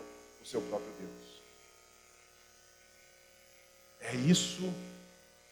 [0.42, 1.25] o seu próprio Deus.
[4.08, 4.72] É isso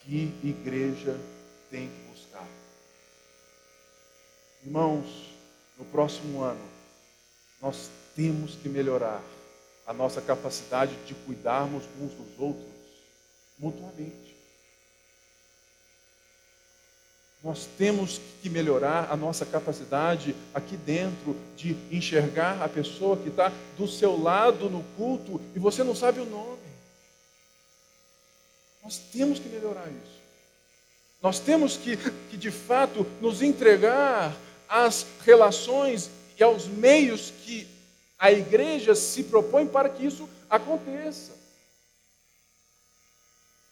[0.01, 1.17] que igreja
[1.71, 2.47] tem que buscar.
[4.63, 5.05] Irmãos,
[5.77, 6.63] no próximo ano,
[7.61, 9.21] nós temos que melhorar
[9.87, 12.73] a nossa capacidade de cuidarmos uns dos outros
[13.57, 14.33] mutuamente.
[17.43, 23.51] Nós temos que melhorar a nossa capacidade aqui dentro de enxergar a pessoa que está
[23.77, 26.62] do seu lado no culto e você não sabe o nome.
[28.83, 30.21] Nós temos que melhorar isso.
[31.21, 31.95] Nós temos que,
[32.29, 34.35] que de fato, nos entregar
[34.67, 37.65] às relações e aos meios que
[38.19, 41.31] a igreja se propõe para que isso aconteça.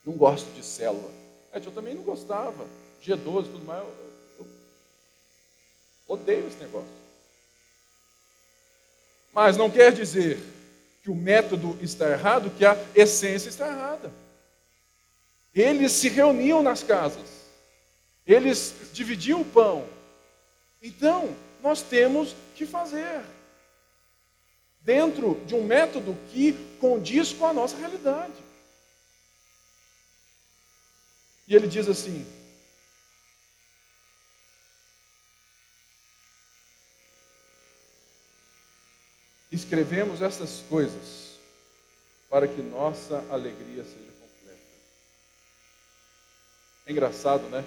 [0.05, 1.11] Não gosto de célula.
[1.51, 2.65] É, eu também não gostava.
[3.03, 3.85] G12 tudo mais.
[6.07, 6.89] Odeio esse negócio.
[9.33, 10.39] Mas não quer dizer
[11.03, 14.11] que o método está errado, que a essência está errada.
[15.53, 17.27] Eles se reuniam nas casas,
[18.25, 19.87] eles dividiam o pão.
[20.81, 23.21] Então, nós temos que fazer
[24.81, 28.33] dentro de um método que condiz com a nossa realidade.
[31.47, 32.25] E ele diz assim:
[39.51, 41.37] Escrevemos essas coisas
[42.29, 44.10] para que nossa alegria seja
[46.85, 47.63] é engraçado, né?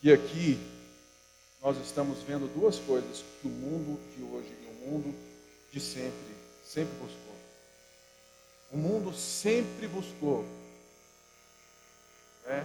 [0.00, 0.58] Que aqui
[1.60, 5.14] nós estamos vendo duas coisas que o mundo de hoje e o mundo
[5.72, 7.34] de sempre sempre buscou.
[8.70, 10.44] O mundo sempre buscou
[12.44, 12.64] né,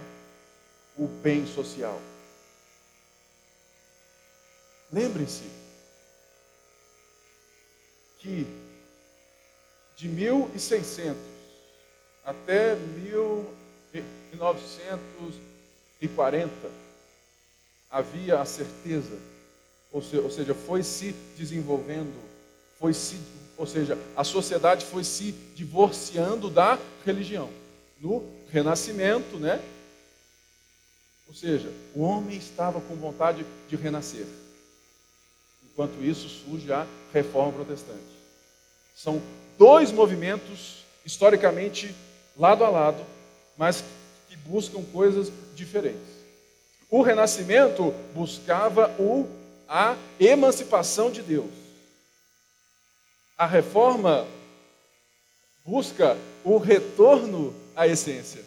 [0.96, 2.00] o bem social.
[4.92, 5.44] Lembrem-se
[8.18, 8.46] que
[9.96, 11.16] de 1600
[12.24, 12.74] até
[14.34, 16.52] 1940
[17.90, 19.18] havia a certeza,
[19.92, 22.14] ou seja, foi se desenvolvendo,
[22.78, 23.16] foi se,
[23.56, 27.48] ou seja, a sociedade foi se divorciando da religião.
[28.00, 29.62] No Renascimento, né?
[31.28, 34.26] Ou seja, o homem estava com vontade de renascer.
[35.64, 38.02] Enquanto isso surge a reforma protestante.
[38.94, 39.22] São
[39.56, 41.94] dois movimentos historicamente
[42.36, 43.04] lado a lado,
[43.56, 43.84] mas
[44.34, 46.14] que buscam coisas diferentes.
[46.90, 49.28] O renascimento buscava o,
[49.68, 51.52] a emancipação de Deus.
[53.38, 54.26] A reforma
[55.64, 58.44] busca o retorno à essência.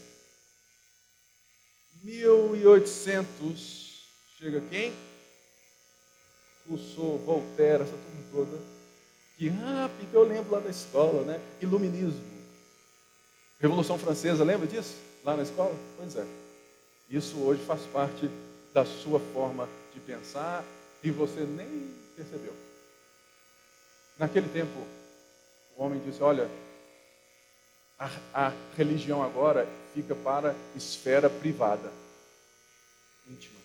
[2.04, 4.04] 1800,
[4.38, 4.94] chega quem?
[6.70, 8.58] Rousseau, Voltaire, essa turma toda.
[9.38, 11.40] Que, ah, eu lembro lá da escola, né?
[11.62, 12.22] Iluminismo.
[13.60, 15.07] Revolução Francesa, lembra disso?
[15.28, 15.75] Lá na escola?
[15.97, 16.25] Pois é.
[17.09, 18.30] Isso hoje faz parte
[18.73, 20.63] da sua forma de pensar
[21.03, 22.53] e você nem percebeu.
[24.17, 24.88] Naquele tempo,
[25.75, 26.49] o homem disse: Olha,
[27.99, 31.91] a, a religião agora fica para esfera privada,
[33.30, 33.59] íntima.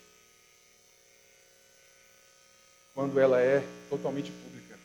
[2.93, 4.77] Quando ela é totalmente pública.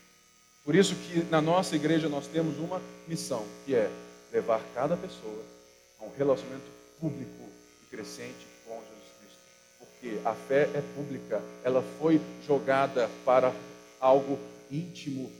[0.63, 3.89] Por isso que na nossa igreja nós temos uma missão, que é
[4.31, 5.56] levar cada pessoa
[5.99, 6.69] a um relacionamento
[6.99, 7.49] público
[7.83, 9.39] e crescente com Jesus Cristo.
[9.79, 13.53] Porque a fé é pública, ela foi jogada para
[13.99, 14.39] algo
[14.69, 15.31] íntimo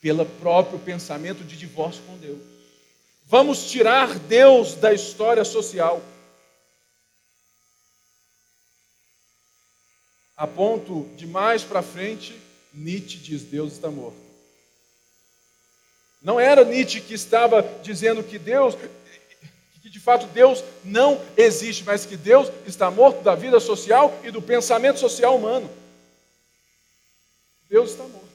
[0.00, 2.40] pelo próprio pensamento de divórcio com Deus.
[3.26, 6.02] Vamos tirar Deus da história social.
[10.36, 12.38] A ponto de mais para frente,
[12.74, 14.16] Nietzsche diz: Deus está morto.
[16.20, 18.76] Não era Nietzsche que estava dizendo que Deus,
[19.92, 24.40] de fato Deus não existe, mas que Deus está morto da vida social e do
[24.40, 25.70] pensamento social humano.
[27.68, 28.32] Deus está morto.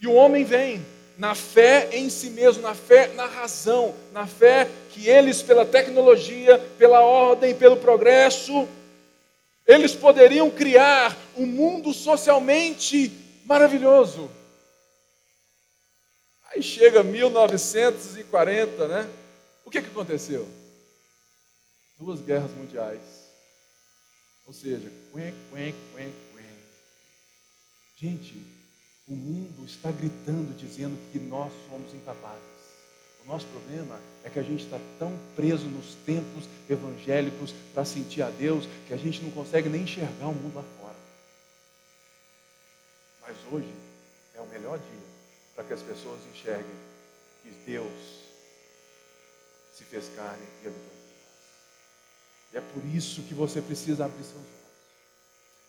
[0.00, 0.84] E o homem vem
[1.16, 6.58] na fé em si mesmo, na fé na razão, na fé que eles, pela tecnologia,
[6.76, 8.68] pela ordem, pelo progresso,
[9.64, 13.12] eles poderiam criar um mundo socialmente
[13.44, 14.28] maravilhoso.
[16.56, 19.10] Aí chega 1940, né?
[19.62, 20.48] O que, que aconteceu?
[21.98, 23.02] Duas guerras mundiais.
[24.46, 26.56] Ou seja, quen, quen, quen, quen.
[27.98, 28.42] Gente,
[29.06, 32.40] o mundo está gritando, dizendo que nós somos incapazes.
[33.22, 38.22] O nosso problema é que a gente está tão preso nos tempos evangélicos para sentir
[38.22, 40.96] a Deus que a gente não consegue nem enxergar o mundo lá fora.
[43.20, 43.74] Mas hoje
[44.34, 45.05] é o melhor dia
[45.56, 46.76] para que as pessoas enxerguem
[47.42, 47.90] que Deus
[49.74, 52.52] se fez carne e habitou entre nós.
[52.52, 54.56] E é por isso que você precisa abrir seus olhos.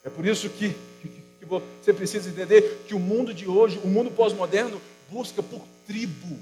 [0.03, 1.09] É por isso que, que,
[1.39, 6.38] que você precisa entender que o mundo de hoje, o mundo pós-moderno, busca por tribo.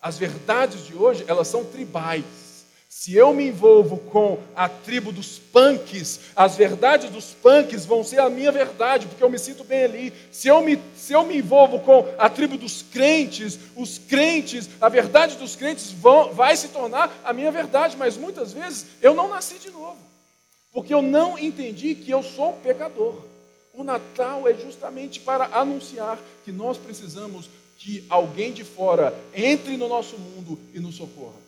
[0.00, 2.24] As verdades de hoje, elas são tribais.
[2.92, 8.18] Se eu me envolvo com a tribo dos punks, as verdades dos punks vão ser
[8.18, 10.12] a minha verdade, porque eu me sinto bem ali.
[10.32, 14.88] Se eu me, se eu me envolvo com a tribo dos crentes, os crentes, a
[14.88, 19.28] verdade dos crentes vão, vai se tornar a minha verdade, mas muitas vezes eu não
[19.28, 19.98] nasci de novo,
[20.72, 23.24] porque eu não entendi que eu sou pecador.
[23.72, 29.86] O Natal é justamente para anunciar que nós precisamos que alguém de fora entre no
[29.86, 31.39] nosso mundo e nos socorra.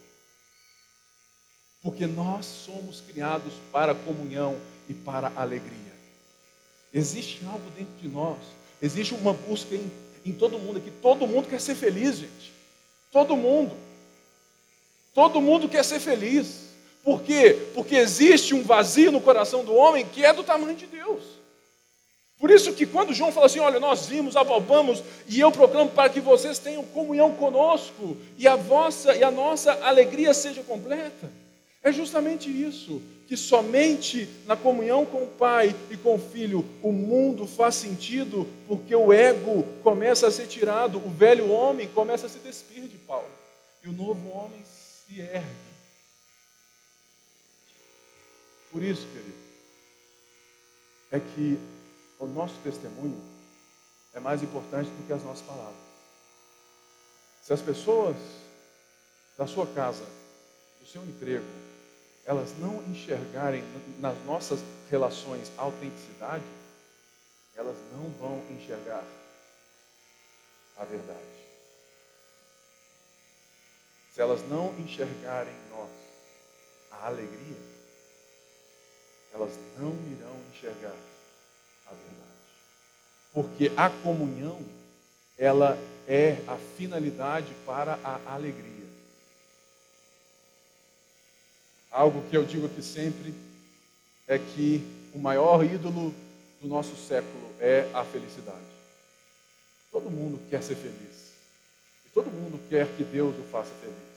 [1.83, 4.57] Porque nós somos criados para comunhão
[4.89, 5.93] e para alegria.
[6.95, 8.39] Existe algo dentro de nós,
[8.81, 9.91] existe uma busca em,
[10.25, 10.91] em todo mundo aqui.
[11.03, 12.53] Todo mundo quer ser feliz, gente.
[13.11, 13.75] Todo mundo.
[15.15, 16.69] Todo mundo quer ser feliz.
[17.03, 17.71] Por quê?
[17.75, 21.23] Porque existe um vazio no coração do homem que é do tamanho de Deus.
[22.39, 26.11] Por isso que quando João fala assim, olha, nós vimos, apalpamos, e eu proclamo para
[26.11, 31.31] que vocês tenham comunhão conosco e a vossa e a nossa alegria seja completa.
[31.83, 36.93] É justamente isso, que somente na comunhão com o Pai e com o Filho o
[36.93, 42.29] mundo faz sentido, porque o ego começa a ser tirado, o velho homem começa a
[42.29, 43.29] se despir de Paulo,
[43.83, 45.73] e o novo homem se ergue.
[48.71, 49.35] Por isso, querido,
[51.11, 51.59] é que
[52.19, 53.21] o nosso testemunho
[54.15, 55.75] é mais importante do que as nossas palavras.
[57.43, 58.17] Se as pessoas
[59.37, 60.05] da sua casa,
[60.81, 61.45] do seu emprego,
[62.25, 63.63] elas não enxergarem
[63.99, 64.61] nas nossas
[64.91, 66.45] relações autenticidade,
[67.57, 69.05] elas não vão enxergar
[70.77, 71.33] a verdade.
[74.15, 75.91] Se elas não enxergarem em nós
[76.91, 77.57] a alegria,
[79.33, 80.95] elas não irão enxergar
[81.87, 82.33] a verdade.
[83.33, 84.61] Porque a comunhão,
[85.39, 88.82] ela é a finalidade para a alegria.
[91.93, 93.35] Algo que eu digo aqui sempre
[94.27, 94.83] é que
[95.15, 96.15] o maior ídolo
[96.61, 98.59] do nosso século é a felicidade.
[99.91, 101.33] Todo mundo quer ser feliz.
[102.07, 104.13] E todo mundo quer que Deus o faça feliz.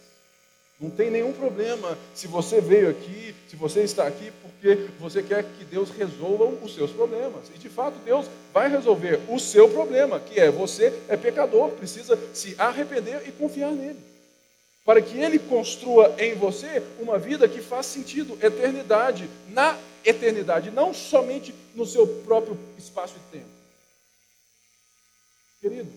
[0.79, 5.43] Não tem nenhum problema se você veio aqui, se você está aqui porque você quer
[5.43, 7.49] que Deus resolva os seus problemas.
[7.53, 12.17] E de fato Deus vai resolver o seu problema, que é você é pecador, precisa
[12.33, 14.14] se arrepender e confiar nele.
[14.85, 20.93] Para que ele construa em você uma vida que faz sentido, eternidade, na eternidade, não
[20.93, 23.49] somente no seu próprio espaço e tempo.
[25.59, 25.91] Querido,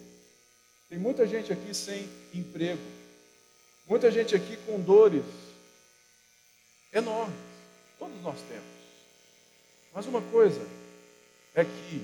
[0.88, 2.98] tem muita gente aqui sem emprego
[3.88, 5.24] Muita gente aqui com dores
[6.92, 7.34] enormes.
[7.98, 8.64] Todos nós temos.
[9.94, 10.60] Mas uma coisa
[11.54, 12.02] é que,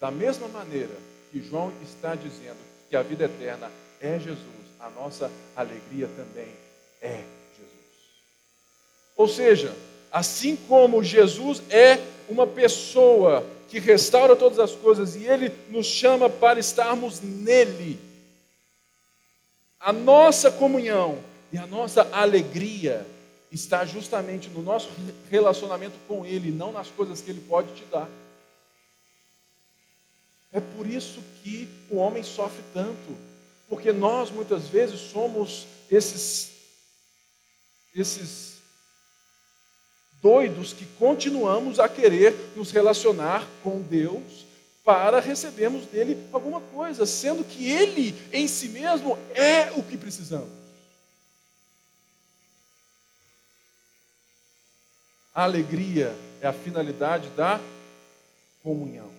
[0.00, 0.94] da mesma maneira
[1.32, 2.58] que João está dizendo
[2.88, 3.70] que a vida eterna
[4.00, 4.53] é Jesus,
[4.84, 6.48] a nossa alegria também
[7.00, 7.22] é
[7.56, 7.72] Jesus.
[9.16, 9.74] Ou seja,
[10.12, 16.28] assim como Jesus é uma pessoa que restaura todas as coisas e ele nos chama
[16.28, 17.98] para estarmos nele
[19.80, 21.18] a nossa comunhão
[21.52, 23.06] e a nossa alegria
[23.50, 24.90] está justamente no nosso
[25.30, 28.08] relacionamento com Ele, não nas coisas que Ele pode te dar.
[30.50, 33.16] É por isso que o homem sofre tanto,
[33.68, 36.52] porque nós muitas vezes somos esses
[37.94, 38.54] esses
[40.20, 44.44] doidos que continuamos a querer nos relacionar com Deus
[44.84, 50.48] para recebermos dele alguma coisa, sendo que ele em si mesmo é o que precisamos.
[55.34, 57.60] A alegria é a finalidade da
[58.62, 59.10] comunhão.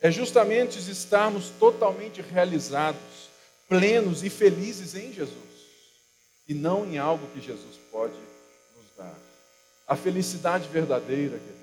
[0.00, 3.30] É justamente estarmos totalmente realizados,
[3.72, 5.32] plenos e felizes em Jesus,
[6.46, 9.18] e não em algo que Jesus pode nos dar.
[9.88, 11.62] A felicidade verdadeira, querido,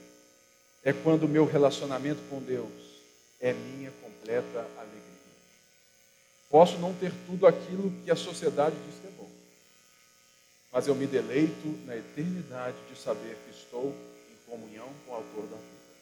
[0.84, 2.72] é quando o meu relacionamento com Deus
[3.40, 5.00] é minha completa alegria.
[6.50, 9.30] Posso não ter tudo aquilo que a sociedade diz que é bom,
[10.72, 13.94] mas eu me deleito na eternidade de saber que estou
[14.32, 15.94] em comunhão com o Autor da vida,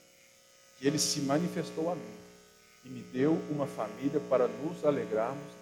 [0.79, 2.15] que Ele se manifestou a mim
[2.85, 5.56] e me deu uma família para nos alegrarmos.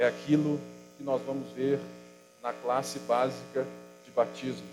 [0.00, 0.58] É aquilo
[0.96, 1.78] que nós vamos ver
[2.42, 3.66] na classe básica
[4.02, 4.66] de batismo.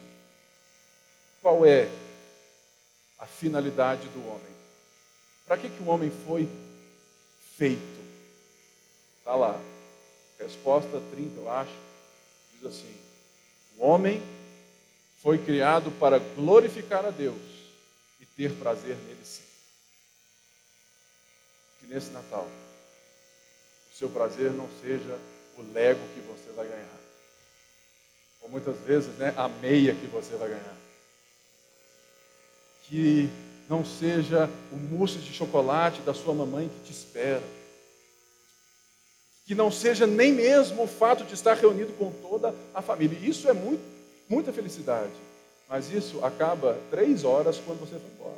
[1.41, 1.89] Qual é
[3.19, 4.55] a finalidade do homem?
[5.45, 6.47] Para que, que o homem foi
[7.57, 8.01] feito?
[9.19, 9.59] Está lá.
[10.39, 11.75] Resposta 30, eu acho.
[12.53, 12.95] Diz assim:
[13.77, 14.23] O homem
[15.21, 17.35] foi criado para glorificar a Deus
[18.21, 19.43] e ter prazer nele sim.
[21.81, 22.47] Que nesse Natal
[23.97, 25.17] seu prazer não seja
[25.57, 26.99] o lego que você vai ganhar.
[28.41, 30.77] Ou muitas vezes, né, a meia que você vai ganhar.
[32.83, 33.27] Que
[33.67, 37.41] não seja o mousse de chocolate da sua mamãe que te espera.
[39.47, 43.17] Que não seja nem mesmo o fato de estar reunido com toda a família.
[43.27, 43.81] Isso é muito,
[44.29, 45.11] muita felicidade.
[45.67, 48.37] Mas isso acaba três horas quando você vai embora.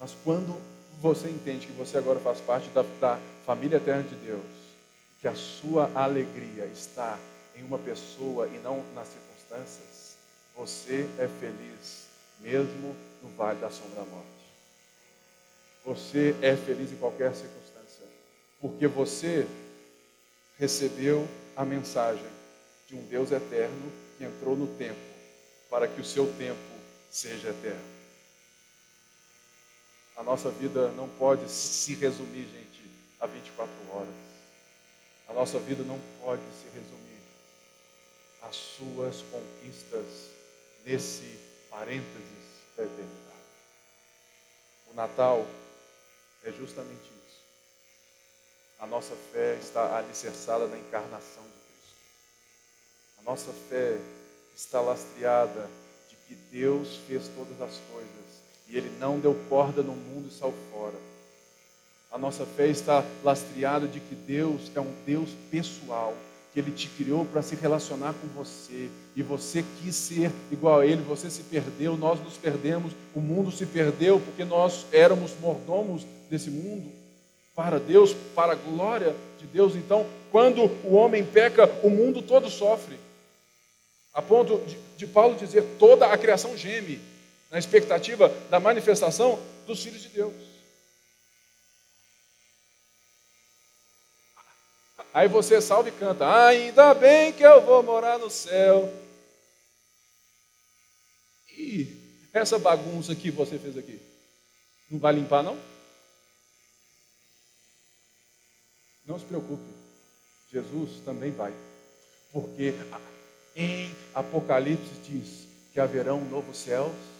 [0.00, 0.60] Mas quando
[1.02, 4.40] você entende que você agora faz parte da, da família eterna de Deus,
[5.20, 7.18] que a sua alegria está
[7.56, 10.16] em uma pessoa e não nas circunstâncias,
[10.56, 12.06] você é feliz
[12.38, 14.28] mesmo no vale da sombra da morte.
[15.84, 18.06] Você é feliz em qualquer circunstância,
[18.60, 19.44] porque você
[20.56, 21.26] recebeu
[21.56, 22.24] a mensagem
[22.86, 25.00] de um Deus eterno que entrou no tempo
[25.68, 26.60] para que o seu tempo
[27.10, 27.91] seja eterno.
[30.16, 34.14] A nossa vida não pode se resumir, gente, a 24 horas.
[35.28, 37.02] A nossa vida não pode se resumir
[38.42, 40.04] às suas conquistas
[40.84, 41.38] nesse
[41.70, 42.42] parênteses
[42.76, 43.22] da eternidade.
[44.90, 45.46] O Natal
[46.44, 47.40] é justamente isso.
[48.78, 51.96] A nossa fé está alicerçada na encarnação de Cristo.
[53.18, 53.98] A nossa fé
[54.54, 55.70] está lastreada
[56.10, 58.21] de que Deus fez todas as coisas
[58.72, 60.94] e Ele não deu corda no mundo e saiu fora.
[62.10, 66.14] A nossa fé está lastreada de que Deus é um Deus pessoal,
[66.52, 70.86] que Ele te criou para se relacionar com você, e você quis ser igual a
[70.86, 76.06] Ele, você se perdeu, nós nos perdemos, o mundo se perdeu porque nós éramos mordomos
[76.30, 76.90] desse mundo.
[77.54, 79.76] Para Deus, para a glória de Deus.
[79.76, 82.98] Então, quando o homem peca, o mundo todo sofre.
[84.14, 86.98] A ponto de, de Paulo dizer: toda a criação geme,
[87.52, 90.32] na expectativa da manifestação dos filhos de Deus.
[95.12, 98.90] Aí você salva e canta: Ainda bem que eu vou morar no céu.
[101.50, 101.86] E
[102.32, 104.00] essa bagunça que você fez aqui,
[104.90, 105.60] não vai limpar, não?
[109.04, 109.62] Não se preocupe,
[110.50, 111.52] Jesus também vai,
[112.32, 112.72] porque
[113.54, 117.11] em Apocalipse diz que haverão novos céus.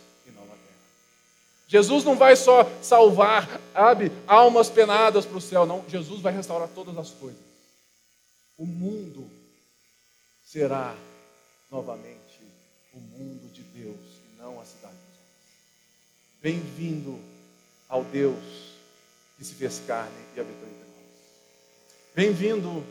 [1.66, 5.84] Jesus não vai só salvar, sabe, almas penadas para o céu, não.
[5.88, 7.40] Jesus vai restaurar todas as coisas.
[8.58, 9.28] O mundo
[10.44, 10.94] será
[11.70, 12.40] novamente
[12.92, 16.42] o mundo de Deus e não a cidade dos homens.
[16.42, 17.18] Bem-vindo
[17.88, 18.36] ao Deus
[19.38, 21.12] que se fez carne e habitou entre nós.
[22.14, 22.84] Bem-vindo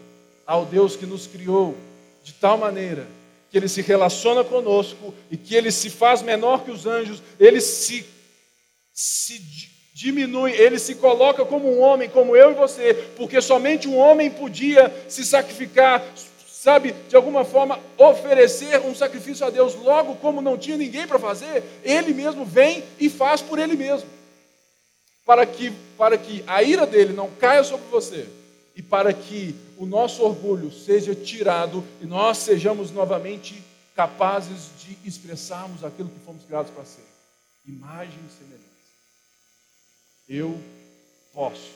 [0.45, 1.77] ao Deus que nos criou
[2.23, 3.07] de tal maneira
[3.51, 7.59] que ele se relaciona conosco e que ele se faz menor que os anjos, ele
[7.59, 8.03] se,
[9.01, 9.41] se
[9.95, 14.29] diminui, ele se coloca como um homem, como eu e você, porque somente um homem
[14.29, 16.03] podia se sacrificar,
[16.47, 19.73] sabe, de alguma forma oferecer um sacrifício a Deus.
[19.73, 24.07] Logo, como não tinha ninguém para fazer, ele mesmo vem e faz por ele mesmo.
[25.25, 28.27] Para que, para que a ira dele não caia sobre você
[28.75, 33.63] e para que o nosso orgulho seja tirado e nós sejamos novamente
[33.95, 37.01] capazes de expressarmos aquilo que fomos criados para ser
[37.65, 38.70] imagem e semelhança.
[40.27, 40.57] Eu
[41.33, 41.73] posso,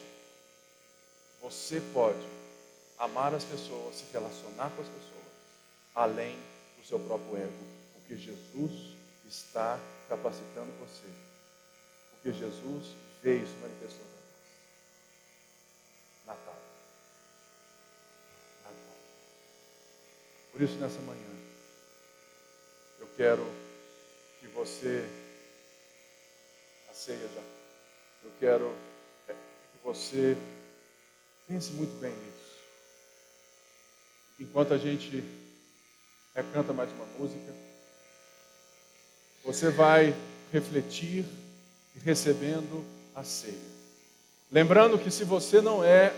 [1.41, 2.25] você pode
[2.97, 5.25] amar as pessoas, se relacionar com as pessoas,
[5.93, 6.37] além
[6.77, 8.95] do seu próprio ego, porque Jesus
[9.27, 11.07] está capacitando você,
[12.11, 14.05] porque Jesus veio se manifestou.
[16.25, 16.55] Natal.
[20.51, 21.21] Por isso, nessa manhã,
[22.99, 23.45] eu quero
[24.39, 25.05] que você,
[26.89, 27.41] a ceia já,
[28.25, 28.75] eu quero
[29.27, 30.35] que você
[31.47, 32.55] pense muito bem nisso.
[34.39, 35.23] Enquanto a gente
[36.51, 37.53] canta mais uma música,
[39.43, 40.13] você vai
[40.51, 41.23] refletir
[41.95, 43.75] e recebendo a ceia.
[44.51, 46.13] Lembrando que se você não é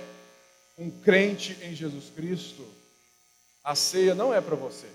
[0.77, 2.65] um crente em Jesus Cristo,
[3.63, 4.87] a ceia não é para você.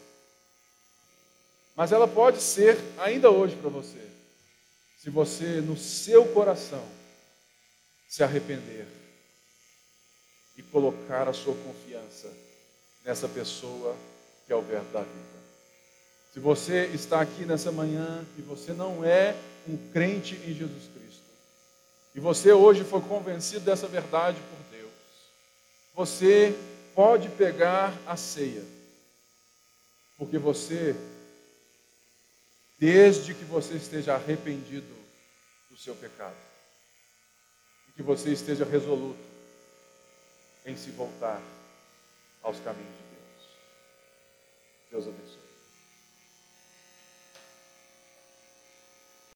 [1.77, 4.01] Mas ela pode ser ainda hoje para você.
[4.99, 6.85] Se você, no seu coração,
[8.13, 8.87] se arrepender
[10.55, 12.31] e colocar a sua confiança
[13.03, 13.97] nessa pessoa
[14.47, 15.41] que é o Verbo da vida.
[16.31, 19.35] Se você está aqui nessa manhã e você não é
[19.67, 21.25] um crente em Jesus Cristo,
[22.15, 24.93] e você hoje foi convencido dessa verdade por Deus,
[25.95, 26.55] você
[26.95, 28.63] pode pegar a ceia,
[30.19, 30.95] porque você,
[32.79, 34.95] desde que você esteja arrependido
[35.71, 36.52] do seu pecado,
[37.95, 39.19] que você esteja resoluto
[40.65, 41.41] em se voltar
[42.43, 43.49] aos caminhos de Deus.
[44.91, 45.42] Deus abençoe.